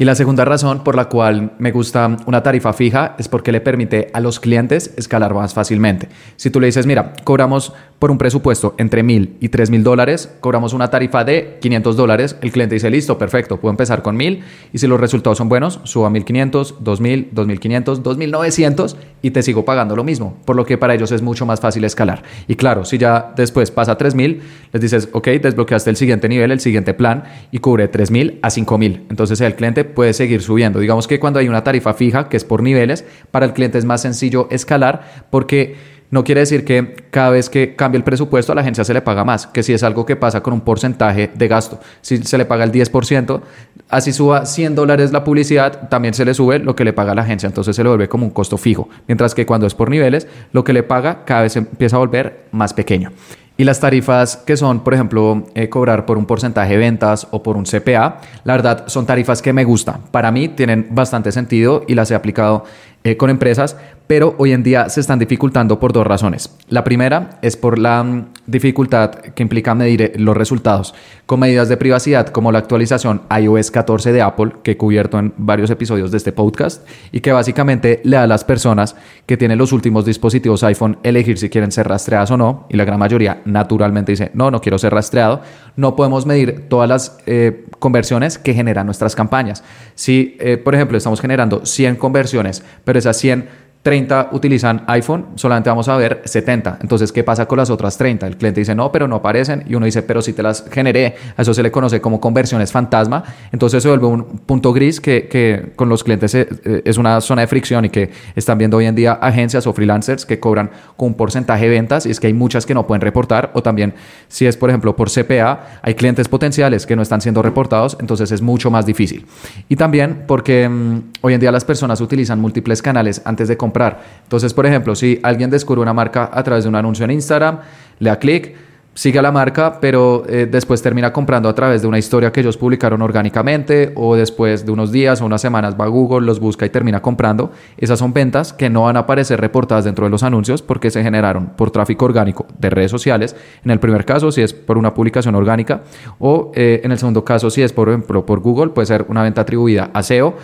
Y 0.00 0.06
la 0.06 0.14
segunda 0.14 0.46
razón 0.46 0.82
por 0.82 0.96
la 0.96 1.10
cual 1.10 1.52
me 1.58 1.72
gusta 1.72 2.16
una 2.24 2.42
tarifa 2.42 2.72
fija 2.72 3.16
es 3.18 3.28
porque 3.28 3.52
le 3.52 3.60
permite 3.60 4.08
a 4.14 4.20
los 4.20 4.40
clientes 4.40 4.94
escalar 4.96 5.34
más 5.34 5.52
fácilmente. 5.52 6.08
Si 6.36 6.48
tú 6.48 6.58
le 6.58 6.68
dices, 6.68 6.86
mira, 6.86 7.12
cobramos 7.22 7.74
por 7.98 8.10
un 8.10 8.16
presupuesto 8.16 8.74
entre 8.78 9.02
mil 9.02 9.36
y 9.40 9.50
tres 9.50 9.68
mil 9.68 9.84
dólares, 9.84 10.34
cobramos 10.40 10.72
una 10.72 10.88
tarifa 10.88 11.22
de 11.22 11.58
500 11.60 11.96
dólares, 11.98 12.36
el 12.40 12.50
cliente 12.50 12.76
dice, 12.76 12.88
listo, 12.88 13.18
perfecto, 13.18 13.60
puedo 13.60 13.72
empezar 13.72 14.00
con 14.00 14.16
mil 14.16 14.42
y 14.72 14.78
si 14.78 14.86
los 14.86 14.98
resultados 14.98 15.36
son 15.36 15.50
buenos, 15.50 15.80
subo 15.84 16.06
a 16.06 16.10
1500, 16.10 16.76
2000, 16.80 17.28
2500, 17.32 18.02
2900 18.02 18.96
y 19.22 19.30
te 19.30 19.42
sigo 19.42 19.64
pagando 19.64 19.96
lo 19.96 20.04
mismo, 20.04 20.36
por 20.44 20.56
lo 20.56 20.64
que 20.64 20.78
para 20.78 20.94
ellos 20.94 21.12
es 21.12 21.22
mucho 21.22 21.46
más 21.46 21.60
fácil 21.60 21.84
escalar. 21.84 22.22
Y 22.48 22.54
claro, 22.56 22.84
si 22.84 22.98
ya 22.98 23.32
después 23.36 23.70
pasa 23.70 23.92
a 23.92 23.98
3000, 23.98 24.42
les 24.72 24.82
dices, 24.82 25.08
ok, 25.12 25.28
desbloqueaste 25.28 25.90
el 25.90 25.96
siguiente 25.96 26.28
nivel, 26.28 26.50
el 26.50 26.60
siguiente 26.60 26.94
plan 26.94 27.24
y 27.50 27.58
cubre 27.58 27.88
3000 27.88 28.38
a 28.42 28.50
5000. 28.50 29.06
Entonces 29.10 29.40
el 29.40 29.54
cliente 29.54 29.84
puede 29.84 30.12
seguir 30.12 30.42
subiendo. 30.42 30.78
Digamos 30.78 31.06
que 31.06 31.20
cuando 31.20 31.38
hay 31.38 31.48
una 31.48 31.64
tarifa 31.64 31.94
fija, 31.94 32.28
que 32.28 32.36
es 32.36 32.44
por 32.44 32.62
niveles, 32.62 33.04
para 33.30 33.46
el 33.46 33.52
cliente 33.52 33.78
es 33.78 33.84
más 33.84 34.02
sencillo 34.02 34.48
escalar 34.50 35.26
porque 35.30 35.99
no 36.10 36.24
quiere 36.24 36.40
decir 36.40 36.64
que 36.64 36.96
cada 37.10 37.30
vez 37.30 37.48
que 37.48 37.76
cambie 37.76 37.98
el 37.98 38.04
presupuesto 38.04 38.52
a 38.52 38.54
la 38.54 38.62
agencia 38.62 38.84
se 38.84 38.92
le 38.92 39.00
paga 39.00 39.24
más, 39.24 39.46
que 39.46 39.62
si 39.62 39.72
es 39.72 39.82
algo 39.82 40.04
que 40.04 40.16
pasa 40.16 40.42
con 40.42 40.52
un 40.52 40.60
porcentaje 40.60 41.30
de 41.34 41.48
gasto. 41.48 41.80
Si 42.00 42.18
se 42.18 42.36
le 42.36 42.44
paga 42.44 42.64
el 42.64 42.72
10%, 42.72 43.40
así 43.88 44.12
suba 44.12 44.44
100 44.44 44.74
dólares 44.74 45.12
la 45.12 45.22
publicidad, 45.22 45.88
también 45.88 46.14
se 46.14 46.24
le 46.24 46.34
sube 46.34 46.58
lo 46.58 46.74
que 46.74 46.84
le 46.84 46.92
paga 46.92 47.14
la 47.14 47.22
agencia, 47.22 47.46
entonces 47.46 47.76
se 47.76 47.82
le 47.82 47.88
vuelve 47.88 48.08
como 48.08 48.24
un 48.24 48.32
costo 48.32 48.58
fijo. 48.58 48.88
Mientras 49.06 49.34
que 49.34 49.46
cuando 49.46 49.66
es 49.66 49.74
por 49.74 49.88
niveles, 49.88 50.26
lo 50.52 50.64
que 50.64 50.72
le 50.72 50.82
paga 50.82 51.24
cada 51.24 51.42
vez 51.42 51.56
empieza 51.56 51.96
a 51.96 52.00
volver 52.00 52.46
más 52.50 52.74
pequeño. 52.74 53.12
Y 53.56 53.64
las 53.64 53.78
tarifas 53.78 54.38
que 54.38 54.56
son, 54.56 54.80
por 54.80 54.94
ejemplo, 54.94 55.44
eh, 55.54 55.68
cobrar 55.68 56.06
por 56.06 56.16
un 56.16 56.24
porcentaje 56.24 56.72
de 56.72 56.78
ventas 56.78 57.28
o 57.30 57.42
por 57.42 57.58
un 57.58 57.64
CPA, 57.64 58.20
la 58.44 58.54
verdad 58.54 58.84
son 58.86 59.04
tarifas 59.04 59.42
que 59.42 59.52
me 59.52 59.64
gustan. 59.64 60.00
Para 60.10 60.30
mí 60.32 60.48
tienen 60.48 60.86
bastante 60.90 61.30
sentido 61.30 61.84
y 61.86 61.94
las 61.94 62.10
he 62.10 62.14
aplicado 62.14 62.64
eh, 63.04 63.18
con 63.18 63.28
empresas, 63.28 63.76
pero 64.10 64.34
hoy 64.38 64.50
en 64.50 64.64
día 64.64 64.88
se 64.88 64.98
están 64.98 65.20
dificultando 65.20 65.78
por 65.78 65.92
dos 65.92 66.04
razones. 66.04 66.52
La 66.68 66.82
primera 66.82 67.38
es 67.42 67.56
por 67.56 67.78
la 67.78 68.02
mm, 68.02 68.32
dificultad 68.44 69.12
que 69.12 69.40
implica 69.44 69.72
medir 69.76 70.02
eh, 70.02 70.12
los 70.16 70.36
resultados 70.36 70.96
con 71.26 71.38
medidas 71.38 71.68
de 71.68 71.76
privacidad 71.76 72.26
como 72.26 72.50
la 72.50 72.58
actualización 72.58 73.22
iOS 73.40 73.70
14 73.70 74.12
de 74.12 74.20
Apple, 74.20 74.50
que 74.64 74.72
he 74.72 74.76
cubierto 74.76 75.16
en 75.16 75.32
varios 75.36 75.70
episodios 75.70 76.10
de 76.10 76.16
este 76.16 76.32
podcast, 76.32 76.84
y 77.12 77.20
que 77.20 77.30
básicamente 77.30 78.00
le 78.02 78.16
da 78.16 78.24
a 78.24 78.26
las 78.26 78.42
personas 78.42 78.96
que 79.26 79.36
tienen 79.36 79.58
los 79.58 79.70
últimos 79.70 80.04
dispositivos 80.04 80.64
iPhone 80.64 80.98
elegir 81.04 81.38
si 81.38 81.48
quieren 81.48 81.70
ser 81.70 81.86
rastreadas 81.86 82.32
o 82.32 82.36
no, 82.36 82.66
y 82.68 82.76
la 82.76 82.84
gran 82.84 82.98
mayoría 82.98 83.42
naturalmente 83.44 84.10
dice, 84.10 84.32
no, 84.34 84.50
no 84.50 84.60
quiero 84.60 84.80
ser 84.80 84.92
rastreado, 84.92 85.42
no 85.76 85.94
podemos 85.94 86.26
medir 86.26 86.64
todas 86.68 86.88
las 86.88 87.18
eh, 87.26 87.64
conversiones 87.78 88.38
que 88.38 88.54
generan 88.54 88.86
nuestras 88.86 89.14
campañas. 89.14 89.62
Si, 89.94 90.36
por 90.64 90.74
ejemplo, 90.74 90.98
estamos 90.98 91.20
generando 91.20 91.64
100 91.64 91.94
conversiones, 91.94 92.64
pero 92.84 92.98
esas 92.98 93.16
100 93.16 93.69
30 93.82 94.28
utilizan 94.32 94.82
iPhone, 94.88 95.28
solamente 95.36 95.70
vamos 95.70 95.88
a 95.88 95.96
ver 95.96 96.20
70. 96.26 96.80
Entonces, 96.82 97.12
¿qué 97.12 97.24
pasa 97.24 97.46
con 97.46 97.56
las 97.56 97.70
otras 97.70 97.96
30? 97.96 98.26
El 98.26 98.36
cliente 98.36 98.60
dice, 98.60 98.74
no, 98.74 98.92
pero 98.92 99.08
no 99.08 99.16
aparecen. 99.16 99.64
Y 99.66 99.74
uno 99.74 99.86
dice, 99.86 100.02
pero 100.02 100.20
si 100.20 100.34
te 100.34 100.42
las 100.42 100.66
generé, 100.70 101.16
a 101.34 101.40
eso 101.40 101.54
se 101.54 101.62
le 101.62 101.70
conoce 101.70 101.98
como 101.98 102.20
conversiones 102.20 102.72
fantasma. 102.72 103.24
Entonces 103.52 103.82
se 103.82 103.88
vuelve 103.88 104.06
un 104.06 104.24
punto 104.40 104.74
gris 104.74 105.00
que, 105.00 105.28
que 105.28 105.72
con 105.76 105.88
los 105.88 106.04
clientes 106.04 106.34
eh, 106.34 106.82
es 106.84 106.98
una 106.98 107.22
zona 107.22 107.40
de 107.40 107.46
fricción 107.46 107.86
y 107.86 107.88
que 107.88 108.10
están 108.36 108.58
viendo 108.58 108.76
hoy 108.76 108.84
en 108.84 108.94
día 108.94 109.12
agencias 109.12 109.66
o 109.66 109.72
freelancers 109.72 110.26
que 110.26 110.38
cobran 110.38 110.70
con 110.98 111.08
un 111.08 111.14
porcentaje 111.14 111.64
de 111.64 111.70
ventas 111.70 112.04
y 112.04 112.10
es 112.10 112.20
que 112.20 112.26
hay 112.26 112.34
muchas 112.34 112.66
que 112.66 112.74
no 112.74 112.86
pueden 112.86 113.00
reportar. 113.00 113.50
O 113.54 113.62
también, 113.62 113.94
si 114.28 114.44
es 114.44 114.58
por 114.58 114.68
ejemplo 114.68 114.94
por 114.94 115.10
CPA, 115.10 115.80
hay 115.80 115.94
clientes 115.94 116.28
potenciales 116.28 116.84
que 116.84 116.96
no 116.96 117.02
están 117.02 117.22
siendo 117.22 117.40
reportados, 117.40 117.96
entonces 117.98 118.30
es 118.30 118.42
mucho 118.42 118.70
más 118.70 118.84
difícil. 118.84 119.24
Y 119.70 119.76
también 119.76 120.24
porque 120.26 120.68
mm, 120.68 121.12
hoy 121.22 121.32
en 121.32 121.40
día 121.40 121.50
las 121.50 121.64
personas 121.64 122.02
utilizan 122.02 122.38
múltiples 122.40 122.82
canales 122.82 123.22
antes 123.24 123.48
de 123.48 123.56
comprar 123.56 123.69
comprar. 123.70 124.02
Entonces, 124.24 124.52
por 124.52 124.66
ejemplo, 124.66 124.96
si 124.96 125.20
alguien 125.22 125.48
descubre 125.48 125.80
una 125.80 125.94
marca 125.94 126.28
a 126.32 126.42
través 126.42 126.64
de 126.64 126.68
un 126.68 126.74
anuncio 126.74 127.04
en 127.04 127.12
Instagram, 127.12 127.60
le 128.00 128.10
da 128.10 128.18
clic, 128.18 128.56
sigue 128.94 129.20
a 129.20 129.22
la 129.22 129.30
marca, 129.30 129.78
pero 129.80 130.24
eh, 130.28 130.48
después 130.50 130.82
termina 130.82 131.12
comprando 131.12 131.48
a 131.48 131.54
través 131.54 131.82
de 131.82 131.88
una 131.88 131.98
historia 131.98 132.32
que 132.32 132.40
ellos 132.40 132.56
publicaron 132.56 133.00
orgánicamente 133.00 133.92
o 133.94 134.16
después 134.16 134.66
de 134.66 134.72
unos 134.72 134.90
días 134.90 135.22
o 135.22 135.26
unas 135.26 135.40
semanas 135.40 135.76
va 135.80 135.84
a 135.84 135.88
Google, 135.88 136.26
los 136.26 136.40
busca 136.40 136.66
y 136.66 136.70
termina 136.70 137.00
comprando. 137.00 137.52
Esas 137.76 138.00
son 138.00 138.12
ventas 138.12 138.52
que 138.52 138.68
no 138.68 138.82
van 138.82 138.96
a 138.96 139.00
aparecer 139.00 139.40
reportadas 139.40 139.84
dentro 139.84 140.06
de 140.06 140.10
los 140.10 140.24
anuncios 140.24 140.62
porque 140.62 140.90
se 140.90 141.04
generaron 141.04 141.50
por 141.56 141.70
tráfico 141.70 142.04
orgánico 142.04 142.46
de 142.58 142.70
redes 142.70 142.90
sociales. 142.90 143.36
En 143.64 143.70
el 143.70 143.78
primer 143.78 144.04
caso, 144.04 144.32
si 144.32 144.42
es 144.42 144.52
por 144.52 144.76
una 144.76 144.92
publicación 144.92 145.36
orgánica 145.36 145.82
o 146.18 146.50
eh, 146.54 146.80
en 146.82 146.90
el 146.90 146.98
segundo 146.98 147.24
caso, 147.24 147.48
si 147.48 147.62
es 147.62 147.72
por 147.72 147.88
ejemplo 147.88 148.26
por 148.26 148.40
Google, 148.40 148.70
puede 148.70 148.86
ser 148.86 149.06
una 149.08 149.22
venta 149.22 149.42
atribuida 149.42 149.90
a 149.94 150.02
SEO 150.02 150.34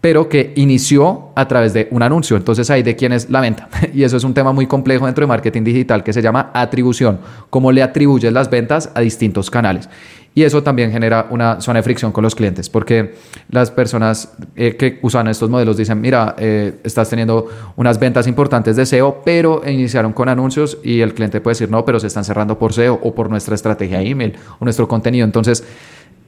pero 0.00 0.28
que 0.28 0.52
inició 0.56 1.30
a 1.34 1.48
través 1.48 1.72
de 1.72 1.88
un 1.90 2.02
anuncio. 2.02 2.36
Entonces 2.36 2.70
ahí 2.70 2.82
de 2.82 2.94
quién 2.94 3.12
es 3.12 3.30
la 3.30 3.40
venta. 3.40 3.68
Y 3.94 4.04
eso 4.04 4.16
es 4.16 4.24
un 4.24 4.34
tema 4.34 4.52
muy 4.52 4.66
complejo 4.66 5.06
dentro 5.06 5.22
de 5.22 5.28
marketing 5.28 5.64
digital 5.64 6.04
que 6.04 6.12
se 6.12 6.22
llama 6.22 6.50
atribución, 6.54 7.18
cómo 7.50 7.72
le 7.72 7.82
atribuyes 7.82 8.32
las 8.32 8.48
ventas 8.48 8.90
a 8.94 9.00
distintos 9.00 9.50
canales. 9.50 9.88
Y 10.34 10.44
eso 10.44 10.62
también 10.62 10.92
genera 10.92 11.26
una 11.30 11.60
zona 11.60 11.80
de 11.80 11.82
fricción 11.82 12.12
con 12.12 12.22
los 12.22 12.36
clientes, 12.36 12.68
porque 12.70 13.14
las 13.50 13.72
personas 13.72 14.34
eh, 14.54 14.76
que 14.76 15.00
usan 15.02 15.26
estos 15.26 15.50
modelos 15.50 15.76
dicen, 15.76 16.00
mira, 16.00 16.36
eh, 16.38 16.74
estás 16.84 17.10
teniendo 17.10 17.48
unas 17.74 17.98
ventas 17.98 18.28
importantes 18.28 18.76
de 18.76 18.86
SEO, 18.86 19.22
pero 19.24 19.62
iniciaron 19.66 20.12
con 20.12 20.28
anuncios 20.28 20.78
y 20.84 21.00
el 21.00 21.12
cliente 21.14 21.40
puede 21.40 21.54
decir, 21.54 21.70
no, 21.70 21.84
pero 21.84 21.98
se 21.98 22.06
están 22.06 22.24
cerrando 22.24 22.56
por 22.56 22.72
SEO 22.72 23.00
o 23.02 23.14
por 23.16 23.28
nuestra 23.28 23.56
estrategia 23.56 23.98
de 23.98 24.08
email 24.08 24.34
o 24.60 24.64
nuestro 24.64 24.86
contenido. 24.86 25.24
Entonces, 25.24 25.64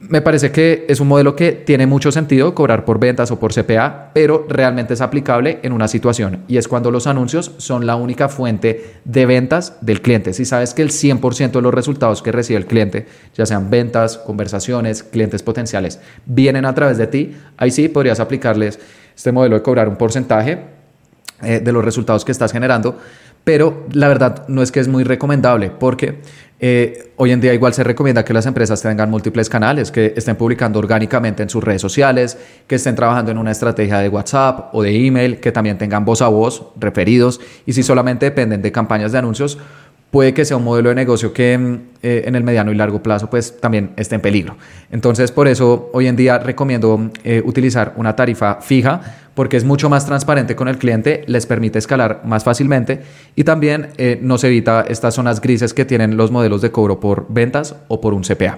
me 0.01 0.21
parece 0.21 0.51
que 0.51 0.85
es 0.89 0.99
un 0.99 1.07
modelo 1.07 1.35
que 1.35 1.51
tiene 1.51 1.85
mucho 1.85 2.11
sentido 2.11 2.55
cobrar 2.55 2.85
por 2.85 2.99
ventas 2.99 3.29
o 3.29 3.39
por 3.39 3.53
CPA, 3.53 4.09
pero 4.13 4.45
realmente 4.49 4.95
es 4.95 5.01
aplicable 5.01 5.59
en 5.61 5.73
una 5.73 5.87
situación 5.87 6.43
y 6.47 6.57
es 6.57 6.67
cuando 6.67 6.89
los 6.89 7.05
anuncios 7.05 7.51
son 7.57 7.85
la 7.85 7.95
única 7.95 8.27
fuente 8.27 8.95
de 9.05 9.25
ventas 9.25 9.77
del 9.81 10.01
cliente. 10.01 10.33
Si 10.33 10.43
sabes 10.43 10.73
que 10.73 10.81
el 10.81 10.89
100% 10.89 11.51
de 11.51 11.61
los 11.61 11.73
resultados 11.73 12.21
que 12.23 12.31
recibe 12.31 12.57
el 12.57 12.65
cliente, 12.65 13.05
ya 13.35 13.45
sean 13.45 13.69
ventas, 13.69 14.17
conversaciones, 14.17 15.03
clientes 15.03 15.43
potenciales, 15.43 15.99
vienen 16.25 16.65
a 16.65 16.73
través 16.73 16.97
de 16.97 17.07
ti, 17.07 17.35
ahí 17.57 17.69
sí 17.69 17.87
podrías 17.87 18.19
aplicarles 18.19 18.79
este 19.15 19.31
modelo 19.31 19.55
de 19.55 19.61
cobrar 19.61 19.87
un 19.87 19.97
porcentaje 19.97 20.80
eh, 21.43 21.59
de 21.59 21.71
los 21.71 21.83
resultados 21.83 22.25
que 22.25 22.31
estás 22.31 22.51
generando, 22.51 22.97
pero 23.43 23.85
la 23.91 24.07
verdad 24.07 24.47
no 24.47 24.61
es 24.61 24.71
que 24.71 24.79
es 24.79 24.87
muy 24.87 25.03
recomendable 25.03 25.71
porque 25.71 26.19
eh, 26.63 27.11
hoy 27.17 27.31
en 27.31 27.41
día 27.41 27.55
igual 27.55 27.73
se 27.73 27.83
recomienda 27.83 28.23
que 28.23 28.33
las 28.33 28.45
empresas 28.45 28.79
tengan 28.83 29.09
múltiples 29.09 29.49
canales, 29.49 29.91
que 29.91 30.13
estén 30.15 30.35
publicando 30.35 30.77
orgánicamente 30.77 31.41
en 31.41 31.49
sus 31.49 31.63
redes 31.63 31.81
sociales, 31.81 32.37
que 32.67 32.75
estén 32.75 32.95
trabajando 32.95 33.31
en 33.31 33.39
una 33.39 33.49
estrategia 33.49 33.97
de 33.97 34.09
WhatsApp 34.09 34.69
o 34.73 34.83
de 34.83 35.07
email, 35.07 35.39
que 35.39 35.51
también 35.51 35.79
tengan 35.79 36.05
voz 36.05 36.21
a 36.21 36.27
voz, 36.27 36.67
referidos, 36.79 37.41
y 37.65 37.73
si 37.73 37.81
solamente 37.81 38.27
dependen 38.27 38.61
de 38.61 38.71
campañas 38.71 39.11
de 39.11 39.17
anuncios, 39.17 39.57
puede 40.11 40.33
que 40.33 40.45
sea 40.45 40.57
un 40.57 40.63
modelo 40.63 40.89
de 40.89 40.95
negocio 40.95 41.33
que 41.33 41.57
mm, 41.57 41.79
eh, 42.03 42.23
en 42.25 42.35
el 42.35 42.43
mediano 42.43 42.71
y 42.71 42.75
largo 42.75 43.01
plazo 43.01 43.29
pues 43.29 43.59
también 43.59 43.91
esté 43.95 44.15
en 44.15 44.21
peligro. 44.21 44.57
Entonces 44.91 45.31
por 45.31 45.47
eso 45.47 45.89
hoy 45.93 46.07
en 46.07 46.15
día 46.15 46.37
recomiendo 46.37 47.09
eh, 47.23 47.41
utilizar 47.43 47.93
una 47.95 48.15
tarifa 48.15 48.61
fija 48.61 49.01
porque 49.33 49.57
es 49.57 49.63
mucho 49.63 49.89
más 49.89 50.05
transparente 50.05 50.55
con 50.55 50.67
el 50.67 50.77
cliente, 50.77 51.23
les 51.27 51.45
permite 51.45 51.79
escalar 51.79 52.21
más 52.25 52.43
fácilmente 52.43 53.01
y 53.35 53.45
también 53.45 53.89
eh, 53.97 54.19
nos 54.21 54.43
evita 54.43 54.85
estas 54.87 55.15
zonas 55.15 55.39
grises 55.39 55.73
que 55.73 55.85
tienen 55.85 56.17
los 56.17 56.31
modelos 56.31 56.61
de 56.61 56.71
cobro 56.71 56.99
por 56.99 57.25
ventas 57.29 57.75
o 57.87 58.01
por 58.01 58.13
un 58.13 58.23
CPA. 58.23 58.57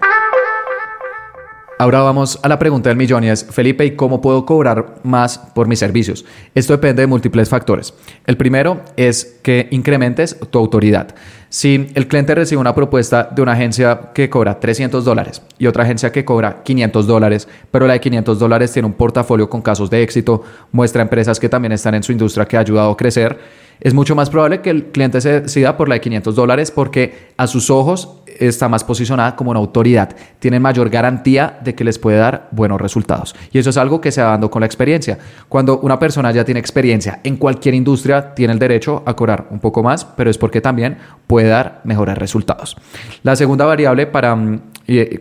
Ahora 1.83 1.99
vamos 1.99 2.39
a 2.41 2.47
la 2.47 2.57
pregunta 2.57 2.87
del 2.87 2.97
millón 2.97 3.25
y 3.25 3.29
es, 3.29 3.43
Felipe, 3.43 3.83
¿y 3.83 3.97
cómo 3.97 4.21
puedo 4.21 4.45
cobrar 4.45 5.01
más 5.03 5.37
por 5.37 5.67
mis 5.67 5.79
servicios? 5.79 6.23
Esto 6.55 6.71
depende 6.71 7.01
de 7.01 7.07
múltiples 7.07 7.49
factores. 7.49 7.93
El 8.25 8.37
primero 8.37 8.79
es 8.95 9.41
que 9.43 9.67
incrementes 9.69 10.39
tu 10.49 10.59
autoridad. 10.59 11.13
Si 11.49 11.89
el 11.93 12.07
cliente 12.07 12.35
recibe 12.35 12.61
una 12.61 12.73
propuesta 12.73 13.29
de 13.29 13.41
una 13.41 13.51
agencia 13.51 14.11
que 14.13 14.29
cobra 14.29 14.61
300 14.61 15.03
dólares 15.03 15.41
y 15.59 15.67
otra 15.67 15.83
agencia 15.83 16.13
que 16.13 16.23
cobra 16.23 16.63
500 16.63 17.05
dólares, 17.05 17.49
pero 17.69 17.85
la 17.85 17.93
de 17.93 17.99
500 17.99 18.39
dólares 18.39 18.71
tiene 18.71 18.85
un 18.85 18.93
portafolio 18.93 19.49
con 19.49 19.61
casos 19.61 19.89
de 19.89 20.03
éxito, 20.03 20.41
muestra 20.71 21.01
empresas 21.01 21.37
que 21.37 21.49
también 21.49 21.73
están 21.73 21.95
en 21.95 22.03
su 22.03 22.13
industria 22.13 22.45
que 22.45 22.55
ha 22.55 22.61
ayudado 22.61 22.91
a 22.91 22.97
crecer, 22.97 23.37
es 23.81 23.93
mucho 23.93 24.15
más 24.15 24.29
probable 24.29 24.61
que 24.61 24.69
el 24.69 24.85
cliente 24.85 25.19
se 25.19 25.41
decida 25.41 25.75
por 25.75 25.89
la 25.89 25.95
de 25.95 26.01
500 26.01 26.33
dólares 26.33 26.71
porque 26.71 27.33
a 27.35 27.47
sus 27.47 27.69
ojos 27.69 28.22
está 28.47 28.69
más 28.69 28.83
posicionada 28.83 29.35
como 29.35 29.51
una 29.51 29.59
autoridad, 29.59 30.15
tiene 30.39 30.59
mayor 30.59 30.89
garantía 30.89 31.59
de 31.63 31.75
que 31.75 31.83
les 31.83 31.99
puede 31.99 32.17
dar 32.17 32.47
buenos 32.51 32.79
resultados. 32.79 33.35
Y 33.51 33.59
eso 33.59 33.69
es 33.69 33.77
algo 33.77 34.01
que 34.01 34.11
se 34.11 34.21
va 34.21 34.29
dando 34.29 34.49
con 34.49 34.61
la 34.61 34.65
experiencia. 34.65 35.17
Cuando 35.49 35.79
una 35.79 35.99
persona 35.99 36.31
ya 36.31 36.43
tiene 36.43 36.59
experiencia 36.59 37.19
en 37.23 37.37
cualquier 37.37 37.75
industria, 37.75 38.33
tiene 38.33 38.53
el 38.53 38.59
derecho 38.59 39.03
a 39.05 39.15
cobrar 39.15 39.47
un 39.49 39.59
poco 39.59 39.83
más, 39.83 40.05
pero 40.05 40.29
es 40.29 40.37
porque 40.37 40.61
también 40.61 40.97
puede 41.27 41.47
dar 41.47 41.81
mejores 41.83 42.17
resultados. 42.17 42.75
La 43.23 43.35
segunda 43.35 43.65
variable 43.65 44.07
para 44.07 44.35
mm, 44.35 44.61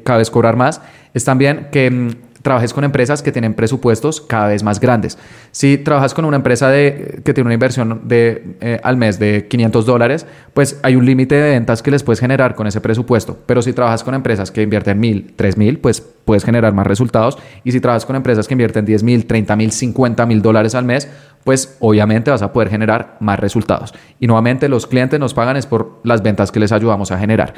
cada 0.04 0.18
vez 0.18 0.30
cobrar 0.30 0.56
más 0.56 0.80
es 1.14 1.24
también 1.24 1.68
que 1.70 1.90
mm, 1.90 2.10
trabajes 2.42 2.74
con 2.74 2.84
empresas 2.84 3.22
que 3.22 3.32
tienen 3.32 3.54
presupuestos 3.54 4.20
cada 4.20 4.48
vez 4.48 4.62
más 4.62 4.80
grandes. 4.80 5.18
Si 5.52 5.78
trabajas 5.78 6.12
con 6.14 6.24
una 6.24 6.36
empresa 6.36 6.68
de, 6.68 7.20
que 7.24 7.32
tiene 7.32 7.48
una 7.48 7.54
inversión 7.54 8.02
de, 8.04 8.56
eh, 8.60 8.80
al 8.82 8.96
mes 8.96 9.18
de 9.18 9.46
500 9.48 9.86
dólares, 9.86 10.26
pues 10.54 10.78
hay 10.82 10.96
un 10.96 11.06
límite 11.06 11.34
de 11.34 11.50
ventas 11.50 11.82
que 11.82 11.90
les 11.90 12.02
puedes 12.02 12.20
generar 12.20 12.54
con 12.54 12.66
ese 12.66 12.80
presupuesto. 12.80 13.38
Pero 13.46 13.62
si 13.62 13.72
trabajas 13.72 14.04
con 14.04 14.14
empresas 14.14 14.50
que 14.50 14.62
invierten 14.62 14.98
mil, 14.98 15.32
tres 15.36 15.56
mil, 15.56 15.78
pues 15.78 16.00
puedes 16.00 16.44
generar 16.44 16.72
más 16.72 16.86
resultados. 16.86 17.38
Y 17.64 17.72
si 17.72 17.80
trabajas 17.80 18.06
con 18.06 18.16
empresas 18.16 18.46
que 18.46 18.54
invierten 18.54 18.84
10 18.84 19.02
mil, 19.02 19.26
30 19.26 19.56
mil, 19.56 19.72
50 19.72 20.26
mil 20.26 20.42
dólares 20.42 20.74
al 20.74 20.84
mes, 20.84 21.08
pues 21.44 21.76
obviamente 21.80 22.30
vas 22.30 22.42
a 22.42 22.52
poder 22.52 22.68
generar 22.68 23.16
más 23.20 23.38
resultados. 23.38 23.94
Y 24.20 24.26
nuevamente 24.26 24.68
los 24.68 24.86
clientes 24.86 25.18
nos 25.18 25.34
pagan 25.34 25.56
es 25.56 25.66
por 25.66 26.00
las 26.04 26.22
ventas 26.22 26.52
que 26.52 26.60
les 26.60 26.72
ayudamos 26.72 27.10
a 27.10 27.18
generar. 27.18 27.54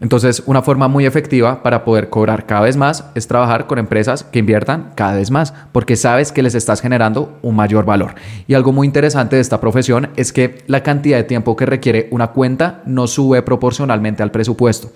Entonces, 0.00 0.42
una 0.44 0.60
forma 0.60 0.88
muy 0.88 1.06
efectiva 1.06 1.62
para 1.62 1.84
poder 1.84 2.10
cobrar 2.10 2.44
cada 2.44 2.62
vez 2.62 2.76
más 2.76 3.04
es 3.14 3.26
trabajar 3.26 3.66
con 3.66 3.78
empresas 3.78 4.24
que 4.24 4.40
inviertan 4.40 4.92
cada 4.94 5.16
vez 5.16 5.30
más, 5.30 5.54
porque 5.72 5.96
sabes 5.96 6.32
que 6.32 6.42
les 6.42 6.54
estás 6.54 6.82
generando 6.82 7.38
un 7.40 7.56
mayor 7.56 7.86
valor. 7.86 8.14
Y 8.46 8.54
algo 8.54 8.72
muy 8.72 8.86
interesante 8.86 9.36
de 9.36 9.42
esta 9.42 9.60
profesión 9.60 10.10
es 10.16 10.32
que 10.32 10.64
la 10.66 10.82
cantidad 10.82 11.16
de 11.16 11.24
tiempo 11.24 11.56
que 11.56 11.64
requiere 11.64 12.08
una 12.10 12.28
cuenta 12.28 12.82
no 12.84 13.06
sube 13.06 13.40
proporcionalmente 13.42 14.22
al 14.22 14.30
presupuesto. 14.30 14.90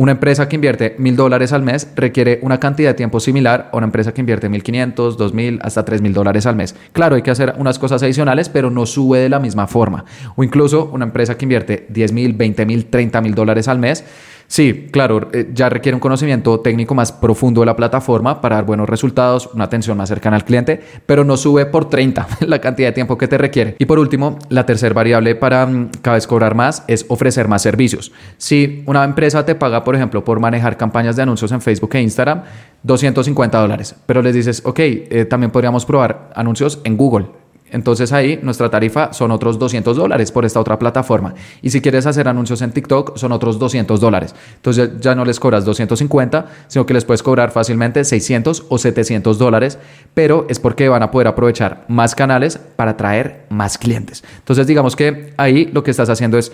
Una 0.00 0.12
empresa 0.12 0.48
que 0.48 0.54
invierte 0.54 0.94
mil 0.98 1.16
dólares 1.16 1.52
al 1.52 1.64
mes 1.64 1.90
requiere 1.96 2.38
una 2.42 2.60
cantidad 2.60 2.90
de 2.90 2.94
tiempo 2.94 3.18
similar 3.18 3.68
a 3.72 3.78
una 3.78 3.86
empresa 3.86 4.14
que 4.14 4.20
invierte 4.20 4.48
mil 4.48 4.62
quinientos, 4.62 5.16
dos 5.16 5.34
mil, 5.34 5.58
hasta 5.60 5.84
tres 5.84 6.00
mil 6.00 6.12
dólares 6.12 6.46
al 6.46 6.54
mes. 6.54 6.76
Claro, 6.92 7.16
hay 7.16 7.22
que 7.22 7.32
hacer 7.32 7.54
unas 7.58 7.80
cosas 7.80 8.00
adicionales, 8.04 8.48
pero 8.48 8.70
no 8.70 8.86
sube 8.86 9.18
de 9.18 9.28
la 9.28 9.40
misma 9.40 9.66
forma. 9.66 10.04
O 10.36 10.44
incluso 10.44 10.88
una 10.92 11.04
empresa 11.06 11.36
que 11.36 11.46
invierte 11.46 11.86
diez 11.88 12.12
mil, 12.12 12.34
veinte 12.34 12.64
mil, 12.64 12.84
treinta 12.84 13.20
mil 13.20 13.34
dólares 13.34 13.66
al 13.66 13.80
mes 13.80 14.04
Sí, 14.50 14.88
claro, 14.90 15.28
eh, 15.34 15.50
ya 15.52 15.68
requiere 15.68 15.94
un 15.94 16.00
conocimiento 16.00 16.60
técnico 16.60 16.94
más 16.94 17.12
profundo 17.12 17.60
de 17.60 17.66
la 17.66 17.76
plataforma 17.76 18.40
para 18.40 18.56
dar 18.56 18.64
buenos 18.64 18.88
resultados, 18.88 19.50
una 19.52 19.64
atención 19.64 19.98
más 19.98 20.08
cercana 20.08 20.36
al 20.36 20.44
cliente, 20.44 20.80
pero 21.04 21.22
no 21.22 21.36
sube 21.36 21.66
por 21.66 21.90
30 21.90 22.26
la 22.46 22.58
cantidad 22.58 22.88
de 22.88 22.92
tiempo 22.92 23.18
que 23.18 23.28
te 23.28 23.36
requiere. 23.36 23.76
Y 23.78 23.84
por 23.84 23.98
último, 23.98 24.38
la 24.48 24.64
tercera 24.64 24.94
variable 24.94 25.34
para 25.34 25.66
mm, 25.66 25.90
cada 26.00 26.14
vez 26.14 26.26
cobrar 26.26 26.54
más 26.54 26.82
es 26.88 27.04
ofrecer 27.08 27.46
más 27.46 27.60
servicios. 27.60 28.10
Si 28.38 28.82
una 28.86 29.04
empresa 29.04 29.44
te 29.44 29.54
paga, 29.54 29.84
por 29.84 29.94
ejemplo, 29.94 30.24
por 30.24 30.40
manejar 30.40 30.78
campañas 30.78 31.14
de 31.16 31.24
anuncios 31.24 31.52
en 31.52 31.60
Facebook 31.60 31.90
e 31.92 32.00
Instagram, 32.00 32.42
250 32.84 33.60
dólares, 33.60 33.96
pero 34.06 34.22
les 34.22 34.34
dices, 34.34 34.62
ok, 34.64 34.78
eh, 34.80 35.26
también 35.28 35.50
podríamos 35.50 35.84
probar 35.84 36.30
anuncios 36.34 36.80
en 36.84 36.96
Google 36.96 37.26
Entonces 37.70 38.12
ahí 38.12 38.38
nuestra 38.42 38.70
tarifa 38.70 39.12
son 39.12 39.30
otros 39.30 39.58
200 39.58 39.96
dólares 39.96 40.32
por 40.32 40.44
esta 40.44 40.60
otra 40.60 40.78
plataforma. 40.78 41.34
Y 41.62 41.70
si 41.70 41.80
quieres 41.80 42.06
hacer 42.06 42.28
anuncios 42.28 42.62
en 42.62 42.72
TikTok 42.72 43.16
son 43.16 43.32
otros 43.32 43.58
200 43.58 44.00
dólares. 44.00 44.34
Entonces 44.56 44.90
ya 45.00 45.14
no 45.14 45.24
les 45.24 45.40
cobras 45.40 45.64
250, 45.64 46.46
sino 46.68 46.86
que 46.86 46.94
les 46.94 47.04
puedes 47.04 47.22
cobrar 47.22 47.50
fácilmente 47.50 48.04
600 48.04 48.64
o 48.68 48.78
700 48.78 49.38
dólares, 49.38 49.78
pero 50.14 50.46
es 50.48 50.60
porque 50.60 50.88
van 50.88 51.02
a 51.02 51.10
poder 51.10 51.28
aprovechar 51.28 51.84
más 51.88 52.14
canales 52.14 52.58
para 52.76 52.92
atraer 52.92 53.46
más 53.50 53.78
clientes. 53.78 54.24
Entonces 54.38 54.66
digamos 54.66 54.96
que 54.96 55.32
ahí 55.36 55.66
lo 55.72 55.82
que 55.82 55.90
estás 55.90 56.08
haciendo 56.08 56.38
es 56.38 56.52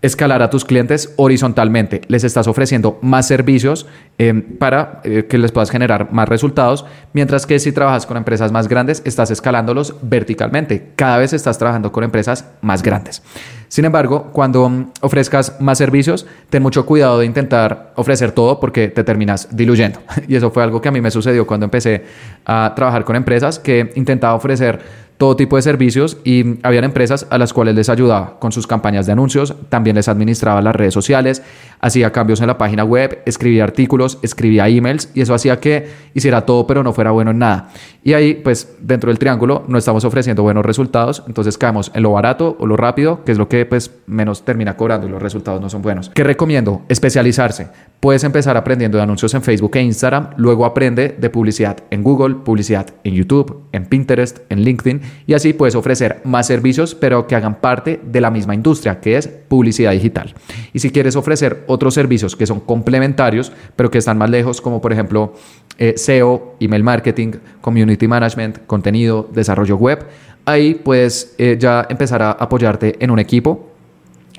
escalar 0.00 0.42
a 0.42 0.50
tus 0.50 0.64
clientes 0.64 1.12
horizontalmente. 1.16 2.02
Les 2.08 2.22
estás 2.22 2.46
ofreciendo 2.46 2.98
más 3.02 3.26
servicios 3.26 3.86
eh, 4.18 4.32
para 4.58 5.00
eh, 5.04 5.26
que 5.28 5.38
les 5.38 5.50
puedas 5.50 5.70
generar 5.70 6.12
más 6.12 6.28
resultados, 6.28 6.84
mientras 7.12 7.46
que 7.46 7.58
si 7.58 7.72
trabajas 7.72 8.06
con 8.06 8.16
empresas 8.16 8.52
más 8.52 8.68
grandes, 8.68 9.02
estás 9.04 9.30
escalándolos 9.30 9.96
verticalmente. 10.02 10.92
Cada 10.94 11.18
vez 11.18 11.32
estás 11.32 11.58
trabajando 11.58 11.90
con 11.90 12.04
empresas 12.04 12.44
más 12.60 12.82
grandes. 12.82 13.22
Sin 13.68 13.84
embargo, 13.84 14.30
cuando 14.32 14.68
mm, 14.68 14.92
ofrezcas 15.00 15.60
más 15.60 15.78
servicios, 15.78 16.26
ten 16.48 16.62
mucho 16.62 16.86
cuidado 16.86 17.18
de 17.18 17.26
intentar 17.26 17.92
ofrecer 17.96 18.32
todo 18.32 18.60
porque 18.60 18.88
te 18.88 19.04
terminas 19.04 19.48
diluyendo. 19.50 20.00
Y 20.28 20.36
eso 20.36 20.50
fue 20.50 20.62
algo 20.62 20.80
que 20.80 20.88
a 20.88 20.92
mí 20.92 21.00
me 21.00 21.10
sucedió 21.10 21.46
cuando 21.46 21.64
empecé 21.64 22.04
a 22.44 22.72
trabajar 22.76 23.04
con 23.04 23.16
empresas 23.16 23.58
que 23.58 23.92
intentaba 23.94 24.34
ofrecer 24.34 25.07
todo 25.18 25.36
tipo 25.36 25.56
de 25.56 25.62
servicios 25.62 26.16
y 26.24 26.58
habían 26.62 26.84
empresas 26.84 27.26
a 27.30 27.38
las 27.38 27.52
cuales 27.52 27.74
les 27.74 27.88
ayudaba 27.88 28.38
con 28.38 28.52
sus 28.52 28.66
campañas 28.66 29.04
de 29.04 29.12
anuncios, 29.12 29.54
también 29.68 29.96
les 29.96 30.08
administraba 30.08 30.62
las 30.62 30.74
redes 30.74 30.94
sociales, 30.94 31.42
hacía 31.80 32.12
cambios 32.12 32.40
en 32.40 32.46
la 32.46 32.58
página 32.58 32.84
web, 32.84 33.22
escribía 33.26 33.64
artículos, 33.64 34.18
escribía 34.22 34.68
emails 34.68 35.10
y 35.14 35.20
eso 35.20 35.34
hacía 35.34 35.60
que 35.60 35.88
hiciera 36.14 36.42
todo 36.42 36.66
pero 36.66 36.82
no 36.82 36.92
fuera 36.92 37.10
bueno 37.10 37.30
en 37.30 37.38
nada. 37.38 37.70
Y 38.02 38.14
ahí 38.14 38.34
pues 38.34 38.76
dentro 38.80 39.08
del 39.08 39.18
triángulo 39.18 39.64
no 39.68 39.78
estamos 39.78 40.04
ofreciendo 40.04 40.42
buenos 40.42 40.64
resultados, 40.64 41.22
entonces 41.26 41.58
caemos 41.58 41.90
en 41.94 42.02
lo 42.02 42.12
barato 42.12 42.56
o 42.58 42.66
lo 42.66 42.76
rápido, 42.76 43.24
que 43.24 43.32
es 43.32 43.38
lo 43.38 43.48
que 43.48 43.66
pues 43.66 43.90
menos 44.06 44.44
termina 44.44 44.76
cobrando 44.76 45.06
y 45.06 45.10
los 45.10 45.22
resultados 45.22 45.60
no 45.60 45.68
son 45.68 45.82
buenos. 45.82 46.10
¿Qué 46.10 46.24
recomiendo? 46.24 46.82
Especializarse. 46.88 47.68
Puedes 48.00 48.24
empezar 48.24 48.56
aprendiendo 48.56 48.98
de 48.98 49.04
anuncios 49.04 49.34
en 49.34 49.42
Facebook 49.42 49.76
e 49.76 49.82
Instagram, 49.82 50.30
luego 50.36 50.64
aprende 50.64 51.16
de 51.18 51.30
publicidad 51.30 51.78
en 51.90 52.02
Google, 52.02 52.36
publicidad 52.36 52.86
en 53.04 53.14
YouTube, 53.14 53.64
en 53.72 53.86
Pinterest, 53.86 54.38
en 54.48 54.60
LinkedIn 54.62 55.00
y 55.26 55.34
así 55.34 55.52
puedes 55.52 55.74
ofrecer 55.74 56.20
más 56.24 56.46
servicios 56.46 56.94
pero 56.94 57.26
que 57.26 57.34
hagan 57.34 57.60
parte 57.60 58.00
de 58.02 58.20
la 58.20 58.30
misma 58.30 58.54
industria 58.54 59.00
que 59.00 59.16
es 59.16 59.28
publicidad 59.28 59.92
digital. 59.92 60.34
Y 60.72 60.78
si 60.78 60.90
quieres 60.90 61.16
ofrecer 61.16 61.64
otros 61.68 61.94
servicios 61.94 62.34
que 62.34 62.46
son 62.46 62.60
complementarios 62.60 63.52
pero 63.76 63.90
que 63.90 63.98
están 63.98 64.18
más 64.18 64.30
lejos 64.30 64.60
como 64.60 64.80
por 64.80 64.92
ejemplo 64.92 65.34
eh, 65.78 65.94
SEO, 65.96 66.56
email 66.58 66.82
marketing, 66.82 67.32
community 67.60 68.08
management, 68.08 68.66
contenido, 68.66 69.28
desarrollo 69.32 69.76
web, 69.76 70.06
ahí 70.44 70.74
puedes 70.74 71.36
eh, 71.38 71.56
ya 71.58 71.86
empezar 71.88 72.20
a 72.20 72.32
apoyarte 72.32 72.96
en 72.98 73.12
un 73.12 73.20
equipo 73.20 73.67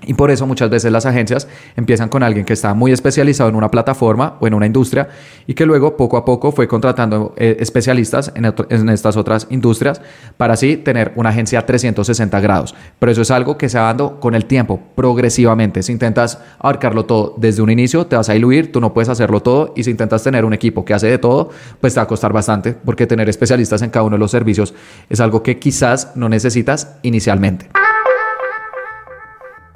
y 0.05 0.13
por 0.13 0.31
eso 0.31 0.45
muchas 0.47 0.69
veces 0.69 0.91
las 0.91 1.05
agencias 1.05 1.47
empiezan 1.75 2.09
con 2.09 2.23
alguien 2.23 2.45
que 2.45 2.53
está 2.53 2.73
muy 2.73 2.91
especializado 2.91 3.49
en 3.49 3.55
una 3.55 3.69
plataforma 3.69 4.37
o 4.39 4.47
en 4.47 4.53
una 4.53 4.65
industria 4.65 5.09
y 5.47 5.53
que 5.53 5.65
luego 5.65 5.97
poco 5.97 6.17
a 6.17 6.25
poco 6.25 6.51
fue 6.51 6.67
contratando 6.67 7.33
eh, 7.37 7.57
especialistas 7.59 8.31
en, 8.35 8.89
estas 8.89 9.17
otras 9.17 9.47
industrias 9.49 10.01
para 10.37 10.53
así 10.53 10.77
tener 10.77 11.11
una 11.15 11.29
agencia 11.29 11.65
360 11.65 12.39
grados. 12.39 12.75
Pero 12.99 13.11
eso 13.11 13.21
es 13.21 13.31
algo 13.31 13.57
que 13.57 13.69
se 13.69 13.77
va 13.77 13.85
dando 13.85 14.19
con 14.19 14.35
el 14.35 14.45
tiempo, 14.45 14.79
progresivamente. 14.95 15.83
Si 15.83 15.91
intentas 15.91 16.39
abarcarlo 16.59 17.05
todo 17.05 17.33
desde 17.37 17.61
un 17.61 17.69
inicio, 17.69 18.07
te 18.07 18.15
vas 18.15 18.29
a 18.29 18.33
diluir, 18.33 18.71
tú 18.71 18.81
no 18.81 18.93
puedes 18.93 19.09
hacerlo 19.09 19.41
todo 19.41 19.73
y 19.75 19.83
si 19.83 19.91
intentas 19.91 20.23
tener 20.23 20.45
un 20.45 20.53
equipo 20.53 20.85
que 20.85 20.93
hace 20.93 21.07
de 21.07 21.17
todo, 21.17 21.49
pues 21.81 21.93
te 21.93 21.99
va 21.99 22.03
a 22.03 22.07
costar 22.07 22.33
bastante 22.33 22.73
porque 22.73 23.07
tener 23.07 23.29
especialistas 23.29 23.81
en 23.81 23.89
cada 23.89 24.03
uno 24.03 24.15
de 24.15 24.19
los 24.19 24.31
servicios 24.31 24.73
es 25.09 25.19
algo 25.19 25.43
que 25.43 25.59
quizás 25.59 26.13
no 26.15 26.29
necesitas 26.29 26.95
inicialmente. 27.03 27.69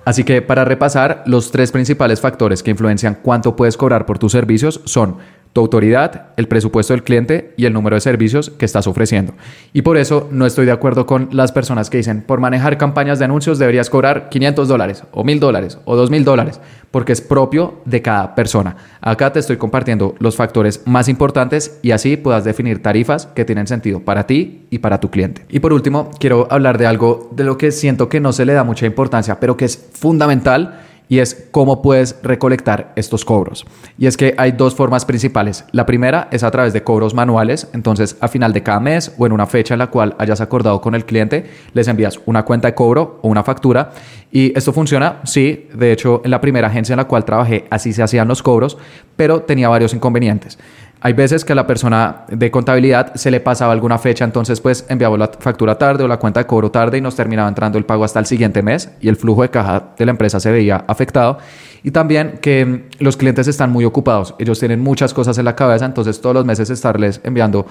Así 0.05 0.23
que 0.23 0.41
para 0.41 0.65
repasar, 0.65 1.23
los 1.25 1.51
tres 1.51 1.71
principales 1.71 2.19
factores 2.19 2.61
que 2.61 2.71
influencian 2.71 3.19
cuánto 3.21 3.55
puedes 3.55 3.77
cobrar 3.77 4.05
por 4.05 4.19
tus 4.19 4.31
servicios 4.33 4.81
son 4.85 5.17
tu 5.53 5.61
autoridad, 5.61 6.29
el 6.35 6.47
presupuesto 6.47 6.93
del 6.93 7.03
cliente 7.03 7.53
y 7.57 7.65
el 7.65 7.73
número 7.73 7.95
de 7.95 8.01
servicios 8.01 8.49
que 8.49 8.65
estás 8.65 8.87
ofreciendo. 8.87 9.33
Y 9.71 9.83
por 9.83 9.97
eso 9.97 10.27
no 10.31 10.47
estoy 10.47 10.65
de 10.65 10.71
acuerdo 10.71 11.05
con 11.05 11.29
las 11.31 11.51
personas 11.51 11.91
que 11.91 11.97
dicen, 11.97 12.23
por 12.23 12.39
manejar 12.39 12.79
campañas 12.79 13.19
de 13.19 13.25
anuncios 13.25 13.59
deberías 13.59 13.91
cobrar 13.91 14.29
500 14.29 14.67
dólares 14.67 15.03
o 15.11 15.23
1000 15.23 15.39
dólares 15.39 15.77
o 15.85 15.95
2000 15.95 16.25
dólares, 16.25 16.59
porque 16.89 17.13
es 17.13 17.21
propio 17.21 17.81
de 17.85 18.01
cada 18.01 18.33
persona. 18.33 18.75
Acá 18.99 19.31
te 19.31 19.39
estoy 19.39 19.57
compartiendo 19.57 20.15
los 20.17 20.35
factores 20.35 20.81
más 20.85 21.07
importantes 21.07 21.77
y 21.83 21.91
así 21.91 22.17
puedas 22.17 22.43
definir 22.43 22.81
tarifas 22.81 23.27
que 23.27 23.45
tienen 23.45 23.67
sentido 23.67 23.99
para 23.99 24.25
ti 24.25 24.65
y 24.71 24.79
para 24.79 24.99
tu 24.99 25.11
cliente. 25.11 25.45
Y 25.49 25.59
por 25.59 25.71
último, 25.71 26.09
quiero 26.19 26.47
hablar 26.49 26.79
de 26.79 26.87
algo 26.87 27.29
de 27.31 27.43
lo 27.43 27.59
que 27.59 27.71
siento 27.71 28.09
que 28.09 28.19
no 28.19 28.33
se 28.33 28.45
le 28.45 28.53
da 28.53 28.63
mucha 28.63 28.87
importancia, 28.87 29.39
pero 29.39 29.55
que 29.55 29.65
es 29.65 29.77
fundamental 29.93 30.82
y 31.09 31.19
es 31.19 31.47
cómo 31.51 31.81
puedes 31.81 32.17
recolectar 32.23 32.93
estos 32.95 33.25
cobros. 33.25 33.65
Y 33.97 34.07
es 34.07 34.17
que 34.17 34.33
hay 34.37 34.53
dos 34.53 34.75
formas 34.75 35.05
principales. 35.05 35.65
La 35.71 35.85
primera 35.85 36.27
es 36.31 36.43
a 36.43 36.51
través 36.51 36.73
de 36.73 36.83
cobros 36.83 37.13
manuales, 37.13 37.69
entonces 37.73 38.17
a 38.19 38.27
final 38.27 38.53
de 38.53 38.63
cada 38.63 38.79
mes 38.79 39.13
o 39.17 39.25
en 39.25 39.31
una 39.31 39.45
fecha 39.45 39.75
en 39.75 39.79
la 39.79 39.87
cual 39.87 40.15
hayas 40.17 40.41
acordado 40.41 40.81
con 40.81 40.95
el 40.95 41.05
cliente, 41.05 41.49
les 41.73 41.87
envías 41.87 42.19
una 42.25 42.43
cuenta 42.43 42.67
de 42.67 42.75
cobro 42.75 43.19
o 43.21 43.27
una 43.27 43.43
factura. 43.43 43.91
Y 44.31 44.57
esto 44.57 44.73
funciona, 44.73 45.19
sí, 45.23 45.67
de 45.73 45.91
hecho 45.91 46.21
en 46.23 46.31
la 46.31 46.41
primera 46.41 46.67
agencia 46.67 46.93
en 46.93 46.97
la 46.97 47.07
cual 47.07 47.25
trabajé 47.25 47.65
así 47.69 47.93
se 47.93 48.03
hacían 48.03 48.27
los 48.27 48.41
cobros, 48.41 48.77
pero 49.15 49.41
tenía 49.41 49.69
varios 49.69 49.93
inconvenientes. 49.93 50.57
Hay 51.05 51.11
veces 51.11 51.43
que 51.43 51.51
a 51.51 51.55
la 51.57 51.67
persona 51.67 52.23
de 52.29 52.49
contabilidad 52.49 53.13
se 53.15 53.29
le 53.29 53.41
pasaba 53.41 53.73
alguna 53.73 53.97
fecha, 53.97 54.23
entonces 54.23 54.61
pues 54.61 54.85
enviaba 54.87 55.17
la 55.17 55.29
factura 55.37 55.77
tarde 55.77 56.05
o 56.05 56.07
la 56.07 56.15
cuenta 56.15 56.39
de 56.39 56.47
cobro 56.47 56.71
tarde 56.71 56.97
y 56.97 57.01
nos 57.01 57.17
terminaba 57.17 57.49
entrando 57.49 57.77
el 57.77 57.83
pago 57.83 58.05
hasta 58.05 58.19
el 58.19 58.25
siguiente 58.25 58.61
mes 58.61 58.89
y 59.01 59.09
el 59.09 59.17
flujo 59.17 59.41
de 59.41 59.49
caja 59.49 59.89
de 59.97 60.05
la 60.05 60.11
empresa 60.11 60.39
se 60.39 60.49
veía 60.49 60.85
afectado. 60.87 61.39
Y 61.83 61.91
también 61.91 62.39
que 62.41 62.85
los 62.99 63.17
clientes 63.17 63.47
están 63.47 63.69
muy 63.69 63.83
ocupados, 63.83 64.35
ellos 64.39 64.57
tienen 64.57 64.79
muchas 64.79 65.13
cosas 65.13 65.37
en 65.37 65.45
la 65.45 65.55
cabeza, 65.55 65.85
entonces 65.85 66.21
todos 66.21 66.33
los 66.33 66.45
meses 66.45 66.69
estarles 66.69 67.19
enviando 67.23 67.65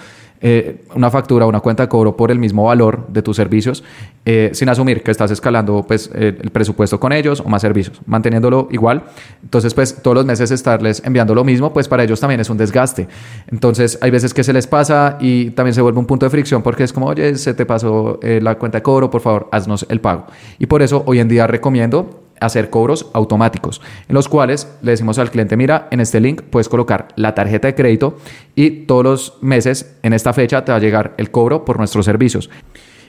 eh, 0.44 0.84
una 0.94 1.08
factura, 1.08 1.46
una 1.46 1.60
cuenta 1.60 1.84
de 1.84 1.88
cobro 1.88 2.16
por 2.16 2.30
el 2.32 2.38
mismo 2.38 2.64
valor 2.64 3.06
de 3.08 3.22
tus 3.22 3.36
servicios, 3.36 3.84
eh, 4.26 4.50
sin 4.52 4.68
asumir 4.68 5.02
que 5.02 5.12
estás 5.12 5.30
escalando 5.30 5.84
pues 5.86 6.10
eh, 6.14 6.36
el 6.42 6.50
presupuesto 6.50 6.98
con 6.98 7.12
ellos 7.12 7.40
o 7.40 7.48
más 7.48 7.62
servicios, 7.62 8.02
manteniéndolo 8.06 8.68
igual. 8.72 9.04
Entonces 9.42 9.72
pues 9.72 10.02
todos 10.02 10.16
los 10.16 10.26
meses 10.26 10.50
estarles 10.50 11.00
enviando 11.06 11.32
lo 11.34 11.44
mismo, 11.44 11.72
pues 11.72 11.86
para 11.86 12.02
ellos 12.02 12.20
también 12.20 12.40
es 12.40 12.50
un 12.50 12.58
desgaste. 12.58 13.06
Entonces 13.52 13.98
hay 14.02 14.10
veces 14.10 14.34
que 14.34 14.44
se 14.44 14.52
les 14.52 14.66
pasa 14.66 15.16
y 15.20 15.50
también 15.50 15.74
se 15.74 15.80
vuelve 15.80 16.00
un 16.00 16.06
punto 16.06 16.26
de 16.26 16.30
fricción 16.30 16.60
porque 16.60 16.82
es 16.82 16.92
como, 16.92 17.06
oye, 17.06 17.36
se 17.36 17.54
te 17.54 17.64
pasó 17.64 18.18
la 18.22 18.56
cuenta 18.58 18.78
de 18.78 18.82
cobro, 18.82 19.10
por 19.10 19.20
favor, 19.20 19.48
haznos 19.52 19.86
el 19.88 20.00
pago. 20.00 20.26
Y 20.58 20.66
por 20.66 20.82
eso 20.82 21.04
hoy 21.06 21.20
en 21.20 21.28
día 21.28 21.46
recomiendo 21.46 22.22
hacer 22.42 22.70
cobros 22.70 23.10
automáticos, 23.14 23.80
en 24.08 24.14
los 24.14 24.28
cuales 24.28 24.68
le 24.82 24.92
decimos 24.92 25.18
al 25.18 25.30
cliente, 25.30 25.56
mira, 25.56 25.88
en 25.90 26.00
este 26.00 26.20
link 26.20 26.42
puedes 26.42 26.68
colocar 26.68 27.08
la 27.16 27.34
tarjeta 27.34 27.68
de 27.68 27.74
crédito 27.74 28.16
y 28.54 28.86
todos 28.86 29.04
los 29.04 29.38
meses 29.40 29.96
en 30.02 30.12
esta 30.12 30.32
fecha 30.32 30.64
te 30.64 30.72
va 30.72 30.78
a 30.78 30.80
llegar 30.80 31.14
el 31.16 31.30
cobro 31.30 31.64
por 31.64 31.78
nuestros 31.78 32.04
servicios. 32.04 32.50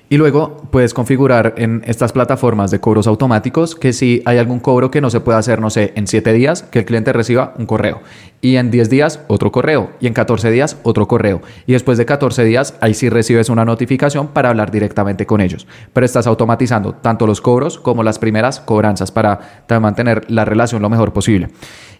Y 0.10 0.18
luego 0.18 0.58
puedes 0.70 0.94
configurar 0.94 1.56
en 1.58 1.82
estas 1.88 2.12
plataformas 2.12 2.70
de 2.70 2.80
cobros 2.80 3.08
automáticos 3.08 3.76
que 3.76 3.94
si 3.94 4.22
hay 4.26 4.38
algún 4.38 4.60
cobro 4.60 4.92
que 4.92 5.02
no 5.02 5.10
se 5.10 5.22
pueda 5.22 5.40
hacer, 5.40 5.60
no 5.60 5.70
sé, 5.70 5.92
en 5.96 6.06
7 6.06 6.34
días, 6.34 6.64
que 6.64 6.80
el 6.80 6.86
cliente 6.86 7.14
reciba 7.14 7.54
un 7.58 7.66
correo. 7.66 8.02
Y 8.40 8.58
en 8.58 8.70
10 8.70 8.90
días 8.90 9.22
otro 9.28 9.52
correo. 9.52 9.92
Y 10.00 10.08
en 10.08 10.14
14 10.14 10.52
días 10.52 10.78
otro 10.84 11.08
correo. 11.08 11.42
Y 11.66 11.74
después 11.74 11.98
de 11.98 12.06
14 12.06 12.44
días 12.44 12.76
ahí 12.82 12.94
sí 12.94 13.10
recibes 13.10 13.50
una 13.50 13.66
notificación 13.66 14.28
para 14.28 14.50
hablar 14.50 14.70
directamente 14.70 15.26
con 15.26 15.42
ellos. 15.42 15.66
Pero 15.94 16.06
estás 16.06 16.28
automatizando 16.28 16.94
tanto 16.94 17.26
los 17.26 17.42
cobros 17.42 17.80
como 17.80 18.04
las 18.04 18.20
primeras 18.20 18.60
cobranzas 18.60 19.12
para 19.12 19.40
mantener 19.80 20.30
la 20.30 20.46
relación 20.46 20.82
lo 20.82 20.90
mejor 20.90 21.14
posible. 21.14 21.50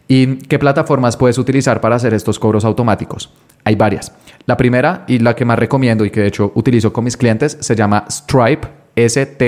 ¿Y 0.08 0.38
qué 0.38 0.60
plataformas 0.60 1.18
puedes 1.18 1.38
utilizar 1.38 1.82
para 1.82 1.96
hacer 1.96 2.14
estos 2.14 2.40
cobros 2.40 2.66
automáticos? 2.66 3.32
Hay 3.64 3.76
varias. 3.76 4.12
La 4.46 4.58
primera 4.58 5.06
y 5.08 5.20
la 5.20 5.36
que 5.36 5.46
más 5.46 5.58
recomiendo 5.58 6.04
y 6.06 6.10
que 6.10 6.20
de 6.22 6.28
hecho 6.28 6.52
utilizo 6.56 6.92
con 6.92 7.06
mis 7.06 7.16
clientes 7.16 7.58
se 7.60 7.76
llama 7.76 8.06
Stripe, 8.10 8.68
S-T-R-I-P-E, 8.96 9.44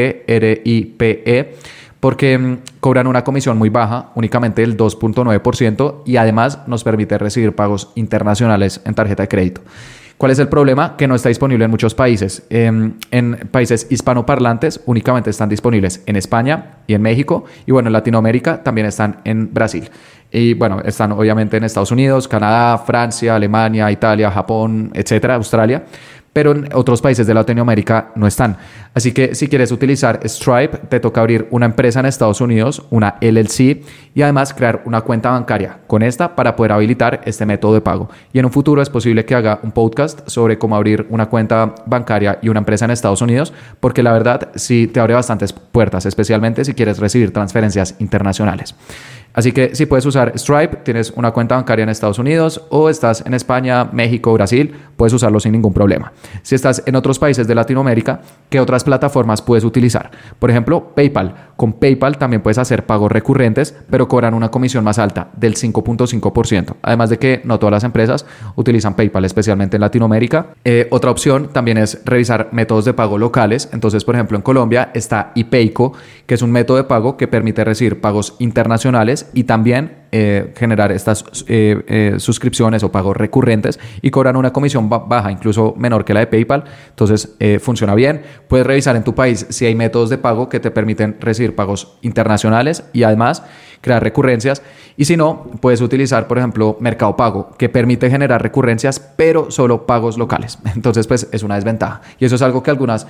porque 1.99 2.37
mm, 2.37 2.57
cobran 2.79 3.07
una 3.07 3.23
comisión 3.23 3.57
muy 3.57 3.69
baja, 3.69 4.11
únicamente 4.15 4.63
el 4.63 4.77
2.9%, 4.77 6.03
y 6.05 6.17
además 6.17 6.59
nos 6.67 6.83
permite 6.83 7.17
recibir 7.17 7.53
pagos 7.53 7.91
internacionales 7.95 8.81
en 8.85 8.93
tarjeta 8.95 9.23
de 9.23 9.27
crédito. 9.27 9.61
¿Cuál 10.17 10.31
es 10.31 10.39
el 10.39 10.47
problema? 10.47 10.95
Que 10.95 11.07
no 11.09 11.15
está 11.15 11.27
disponible 11.27 11.65
en 11.65 11.71
muchos 11.71 11.93
países. 11.93 12.43
Em, 12.49 12.93
en 13.11 13.49
países 13.51 13.87
hispanoparlantes 13.89 14.79
únicamente 14.85 15.29
están 15.29 15.49
disponibles 15.49 16.03
en 16.05 16.15
España 16.15 16.77
y 16.87 16.93
en 16.93 17.01
México. 17.01 17.43
Y 17.65 17.73
bueno, 17.73 17.89
en 17.89 17.93
Latinoamérica 17.93 18.63
también 18.63 18.87
están 18.87 19.17
en 19.25 19.53
Brasil. 19.53 19.89
Y 20.31 20.53
bueno, 20.53 20.81
están 20.83 21.11
obviamente 21.11 21.57
en 21.57 21.63
Estados 21.63 21.91
Unidos, 21.91 22.27
Canadá, 22.27 22.77
Francia, 22.77 23.35
Alemania, 23.35 23.89
Italia, 23.91 24.31
Japón, 24.31 24.91
etcétera, 24.93 25.35
Australia 25.35 25.85
pero 26.35 26.51
en 26.51 26.67
otros 26.73 27.01
países 27.01 27.25
de 27.27 27.33
Latinoamérica 27.33 28.11
no 28.15 28.27
están. 28.27 28.57
Así 28.93 29.13
que 29.13 29.35
si 29.35 29.47
quieres 29.47 29.71
utilizar 29.71 30.19
Stripe, 30.25 30.79
te 30.89 30.99
toca 30.99 31.21
abrir 31.21 31.47
una 31.49 31.65
empresa 31.65 32.01
en 32.01 32.07
Estados 32.07 32.41
Unidos, 32.41 32.85
una 32.89 33.15
LLC, 33.21 33.85
y 34.13 34.21
además 34.21 34.53
crear 34.53 34.81
una 34.83 34.99
cuenta 34.99 35.31
bancaria 35.31 35.79
con 35.87 36.03
esta 36.03 36.35
para 36.35 36.57
poder 36.57 36.73
habilitar 36.73 37.21
este 37.23 37.45
método 37.45 37.75
de 37.75 37.79
pago. 37.79 38.09
Y 38.33 38.39
en 38.39 38.45
un 38.45 38.51
futuro 38.51 38.81
es 38.81 38.89
posible 38.89 39.23
que 39.23 39.33
haga 39.33 39.61
un 39.63 39.71
podcast 39.71 40.27
sobre 40.27 40.57
cómo 40.57 40.75
abrir 40.75 41.07
una 41.09 41.27
cuenta 41.27 41.73
bancaria 41.85 42.37
y 42.41 42.49
una 42.49 42.59
empresa 42.59 42.83
en 42.83 42.91
Estados 42.91 43.21
Unidos, 43.21 43.53
porque 43.79 44.03
la 44.03 44.11
verdad 44.11 44.49
sí 44.55 44.87
te 44.87 44.99
abre 44.99 45.13
bastantes 45.13 45.53
puertas, 45.53 46.05
especialmente 46.05 46.65
si 46.65 46.73
quieres 46.73 46.99
recibir 46.99 47.31
transferencias 47.31 47.95
internacionales. 47.99 48.75
Así 49.35 49.51
que 49.51 49.75
si 49.75 49.85
puedes 49.85 50.05
usar 50.05 50.31
Stripe, 50.37 50.77
tienes 50.77 51.11
una 51.11 51.31
cuenta 51.31 51.55
bancaria 51.55 51.83
en 51.83 51.89
Estados 51.89 52.19
Unidos 52.19 52.63
o 52.69 52.89
estás 52.89 53.23
en 53.25 53.33
España, 53.33 53.89
México, 53.91 54.31
Brasil, 54.33 54.73
puedes 54.95 55.13
usarlo 55.13 55.41
sin 55.41 55.51
ningún 55.51 55.73
problema. 55.73 56.13
Si 56.41 56.55
estás 56.55 56.81
en 56.85 56.95
otros 56.95 57.19
países 57.19 57.45
de 57.45 57.53
Latinoamérica, 57.53 58.21
¿qué 58.49 58.61
otras 58.61 58.85
plataformas 58.85 59.41
puedes 59.41 59.65
utilizar? 59.65 60.09
Por 60.39 60.49
ejemplo, 60.49 60.95
PayPal. 60.95 61.35
Con 61.57 61.73
PayPal 61.73 62.17
también 62.17 62.41
puedes 62.41 62.57
hacer 62.57 62.85
pagos 62.85 63.11
recurrentes, 63.11 63.75
pero 63.89 64.07
cobran 64.07 64.33
una 64.33 64.49
comisión 64.49 64.83
más 64.83 64.99
alta 64.99 65.29
del 65.35 65.55
5.5%. 65.55 66.75
Además 66.81 67.09
de 67.09 67.19
que 67.19 67.41
no 67.43 67.59
todas 67.59 67.71
las 67.71 67.83
empresas 67.83 68.25
utilizan 68.55 68.95
PayPal, 68.95 69.25
especialmente 69.25 69.75
en 69.75 69.81
Latinoamérica. 69.81 70.47
Eh, 70.63 70.87
otra 70.91 71.11
opción 71.11 71.49
también 71.51 71.77
es 71.77 72.01
revisar 72.05 72.49
métodos 72.53 72.85
de 72.85 72.93
pago 72.93 73.17
locales. 73.17 73.69
Entonces, 73.73 74.05
por 74.05 74.15
ejemplo, 74.15 74.37
en 74.37 74.43
Colombia 74.43 74.91
está 74.93 75.31
iPayco, 75.35 75.93
que 76.25 76.35
es 76.35 76.41
un 76.41 76.51
método 76.51 76.77
de 76.77 76.85
pago 76.85 77.17
que 77.17 77.27
permite 77.27 77.63
recibir 77.65 77.99
pagos 77.99 78.35
internacionales 78.39 79.24
y 79.33 79.43
también 79.43 80.05
eh, 80.17 80.53
generar 80.55 80.93
estas 80.93 81.25
eh, 81.49 81.83
eh, 81.87 82.15
suscripciones 82.19 82.83
o 82.83 82.91
pagos 82.91 83.17
recurrentes 83.17 83.77
y 84.01 84.11
cobran 84.11 84.37
una 84.37 84.53
comisión 84.53 84.87
baja, 84.87 85.29
incluso 85.29 85.73
menor 85.77 86.05
que 86.05 86.13
la 86.13 86.21
de 86.21 86.27
PayPal. 86.27 86.63
Entonces 86.89 87.35
funciona 87.59 87.95
bien. 87.95 88.21
Puedes 88.47 88.65
revisar 88.65 88.95
en 88.95 89.03
tu 89.03 89.13
país 89.13 89.45
si 89.49 89.65
hay 89.65 89.75
métodos 89.75 90.09
de 90.09 90.17
pago 90.17 90.47
que 90.47 90.61
te 90.61 90.71
permiten 90.71 91.17
recibir 91.19 91.53
pagos 91.53 91.97
internacionales 92.01 92.85
y 92.93 93.03
además 93.03 93.43
crear 93.85 94.01
recurrencias. 94.01 94.63
Y 94.97 95.05
si 95.05 95.15
no, 95.15 95.45
puedes 95.61 95.79
utilizar, 95.79 96.27
por 96.27 96.39
ejemplo, 96.39 96.75
Mercado 96.79 97.15
Pago, 97.15 97.51
que 97.57 97.69
permite 97.69 98.09
generar 98.09 98.41
recurrencias, 98.41 98.99
pero 98.99 99.51
solo 99.51 99.85
pagos 99.85 100.17
locales. 100.17 100.57
Entonces, 100.75 101.05
pues 101.05 101.29
es 101.31 101.43
una 101.43 101.55
desventaja. 101.55 102.01
Y 102.19 102.25
eso 102.25 102.35
es 102.35 102.41
algo 102.41 102.63
que 102.63 102.71
algunas 102.71 103.05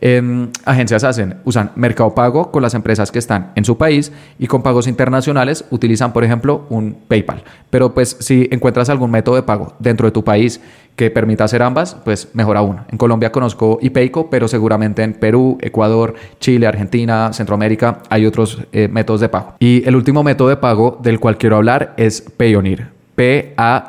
em, 0.00 0.48
agencias 0.64 1.02
hacen. 1.02 1.38
Usan 1.44 1.72
Mercado 1.74 2.14
Pago 2.14 2.52
con 2.52 2.62
las 2.62 2.74
empresas 2.74 3.10
que 3.10 3.18
están 3.18 3.50
en 3.56 3.64
su 3.64 3.76
país 3.76 4.12
y 4.38 4.46
con 4.46 4.62
pagos 4.62 4.86
internacionales 4.86 5.64
utilizan, 5.70 6.12
por 6.12 6.22
ejemplo, 6.22 6.64
un 6.70 6.96
PayPal. 7.08 7.42
Pero 7.68 7.92
pues 7.92 8.16
si 8.20 8.48
encuentras 8.52 8.88
algún 8.88 9.10
método 9.10 9.34
de 9.34 9.42
pago 9.42 9.74
dentro 9.80 10.06
de 10.06 10.12
tu 10.12 10.22
país 10.22 10.60
que 11.00 11.10
permita 11.10 11.44
hacer 11.44 11.62
ambas, 11.62 11.96
pues 12.04 12.28
mejor 12.34 12.58
aún. 12.58 12.80
En 12.92 12.98
Colombia 12.98 13.32
conozco 13.32 13.78
IPEICO, 13.80 14.28
pero 14.28 14.48
seguramente 14.48 15.02
en 15.02 15.14
Perú, 15.14 15.56
Ecuador, 15.62 16.14
Chile, 16.40 16.66
Argentina, 16.66 17.32
Centroamérica 17.32 18.02
hay 18.10 18.26
otros 18.26 18.58
eh, 18.72 18.86
métodos 18.86 19.22
de 19.22 19.30
pago. 19.30 19.54
Y 19.60 19.82
el 19.88 19.96
último 19.96 20.22
método 20.22 20.50
de 20.50 20.58
pago 20.58 20.98
del 21.02 21.18
cual 21.18 21.38
quiero 21.38 21.56
hablar 21.56 21.94
es 21.96 22.20
Payoneer. 22.20 22.88
P-A-Y-O-N-E-E-R 23.14 23.80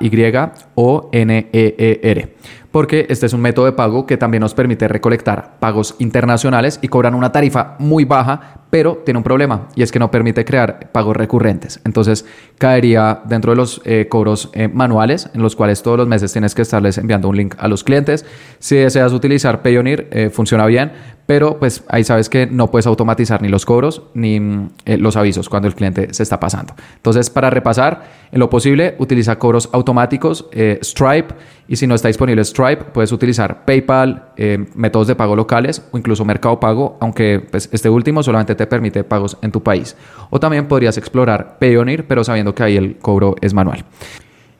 porque 2.71 3.05
este 3.09 3.25
es 3.25 3.33
un 3.33 3.41
método 3.41 3.65
de 3.65 3.73
pago 3.73 4.05
que 4.05 4.17
también 4.17 4.41
nos 4.41 4.53
permite 4.53 4.87
recolectar 4.87 5.59
pagos 5.59 5.95
internacionales 5.99 6.79
y 6.81 6.87
cobran 6.87 7.15
una 7.15 7.31
tarifa 7.31 7.75
muy 7.79 8.05
baja, 8.05 8.61
pero 8.69 9.01
tiene 9.05 9.17
un 9.17 9.23
problema 9.23 9.67
y 9.75 9.83
es 9.83 9.91
que 9.91 9.99
no 9.99 10.09
permite 10.09 10.45
crear 10.45 10.91
pagos 10.91 11.15
recurrentes. 11.15 11.81
Entonces 11.83 12.25
caería 12.57 13.21
dentro 13.25 13.51
de 13.51 13.57
los 13.57 13.81
eh, 13.85 14.07
cobros 14.09 14.49
eh, 14.53 14.67
manuales 14.67 15.29
en 15.33 15.41
los 15.41 15.55
cuales 15.55 15.83
todos 15.83 15.97
los 15.97 16.07
meses 16.07 16.31
tienes 16.31 16.55
que 16.55 16.61
estarles 16.61 16.97
enviando 16.97 17.27
un 17.27 17.35
link 17.35 17.55
a 17.57 17.67
los 17.67 17.83
clientes. 17.83 18.25
Si 18.59 18.75
deseas 18.75 19.11
utilizar 19.13 19.61
Payoneer, 19.61 20.07
eh, 20.11 20.29
funciona 20.29 20.65
bien, 20.65 20.91
pero 21.31 21.57
pues 21.57 21.85
ahí 21.87 22.03
sabes 22.03 22.27
que 22.27 22.45
no 22.45 22.69
puedes 22.71 22.85
automatizar 22.87 23.41
ni 23.41 23.47
los 23.47 23.65
cobros 23.65 24.01
ni 24.13 24.37
mm, 24.37 24.69
los 24.97 25.15
avisos 25.15 25.47
cuando 25.47 25.69
el 25.69 25.75
cliente 25.75 26.13
se 26.13 26.23
está 26.23 26.41
pasando. 26.41 26.73
Entonces 26.97 27.29
para 27.29 27.49
repasar, 27.49 28.03
en 28.33 28.39
lo 28.41 28.49
posible 28.49 28.95
utiliza 28.99 29.39
cobros 29.39 29.69
automáticos, 29.71 30.49
Stripe 30.83 31.33
y 31.69 31.77
si 31.77 31.87
no 31.87 31.95
está 31.95 32.09
disponible 32.09 32.43
Stripe, 32.43 32.83
puedes 32.83 33.13
utilizar 33.13 33.63
PayPal, 33.63 34.33
métodos 34.75 35.07
de 35.07 35.15
pago 35.15 35.37
locales 35.37 35.81
o 35.93 35.97
incluso 35.97 36.25
Mercado 36.25 36.59
Pago, 36.59 36.97
aunque 36.99 37.39
pues, 37.49 37.69
este 37.71 37.89
último 37.89 38.23
solamente 38.23 38.53
te 38.55 38.67
permite 38.67 39.05
pagos 39.05 39.37
en 39.41 39.53
tu 39.53 39.63
país. 39.63 39.95
O 40.31 40.39
también 40.41 40.67
podrías 40.67 40.97
explorar 40.97 41.59
Payoneer, 41.59 42.07
pero 42.07 42.25
sabiendo 42.25 42.53
que 42.53 42.63
ahí 42.63 42.75
el 42.75 42.97
cobro 42.97 43.37
es 43.39 43.53
manual. 43.53 43.85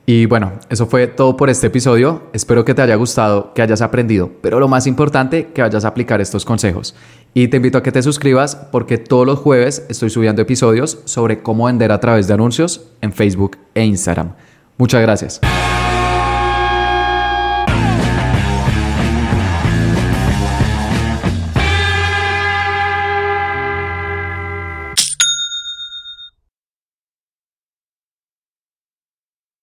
Y 0.04 0.26
bueno, 0.26 0.52
eso 0.68 0.86
fue 0.86 1.06
todo 1.06 1.36
por 1.36 1.48
este 1.48 1.68
episodio. 1.68 2.22
Espero 2.32 2.64
que 2.64 2.74
te 2.74 2.82
haya 2.82 2.96
gustado, 2.96 3.54
que 3.54 3.62
hayas 3.62 3.82
aprendido, 3.82 4.30
pero 4.40 4.58
lo 4.58 4.66
más 4.68 4.86
importante, 4.86 5.48
que 5.54 5.62
vayas 5.62 5.84
a 5.84 5.88
aplicar 5.88 6.20
estos 6.20 6.44
consejos. 6.44 6.94
Y 7.34 7.48
te 7.48 7.58
invito 7.58 7.78
a 7.78 7.82
que 7.82 7.92
te 7.92 8.02
suscribas 8.02 8.56
porque 8.56 8.98
todos 8.98 9.26
los 9.26 9.38
jueves 9.38 9.86
estoy 9.88 10.10
subiendo 10.10 10.42
episodios 10.42 10.98
sobre 11.04 11.42
cómo 11.42 11.66
vender 11.66 11.92
a 11.92 12.00
través 12.00 12.26
de 12.26 12.34
anuncios 12.34 12.88
en 13.00 13.12
Facebook 13.12 13.58
e 13.74 13.84
Instagram. 13.84 14.32
Muchas 14.76 15.02
gracias. 15.02 15.40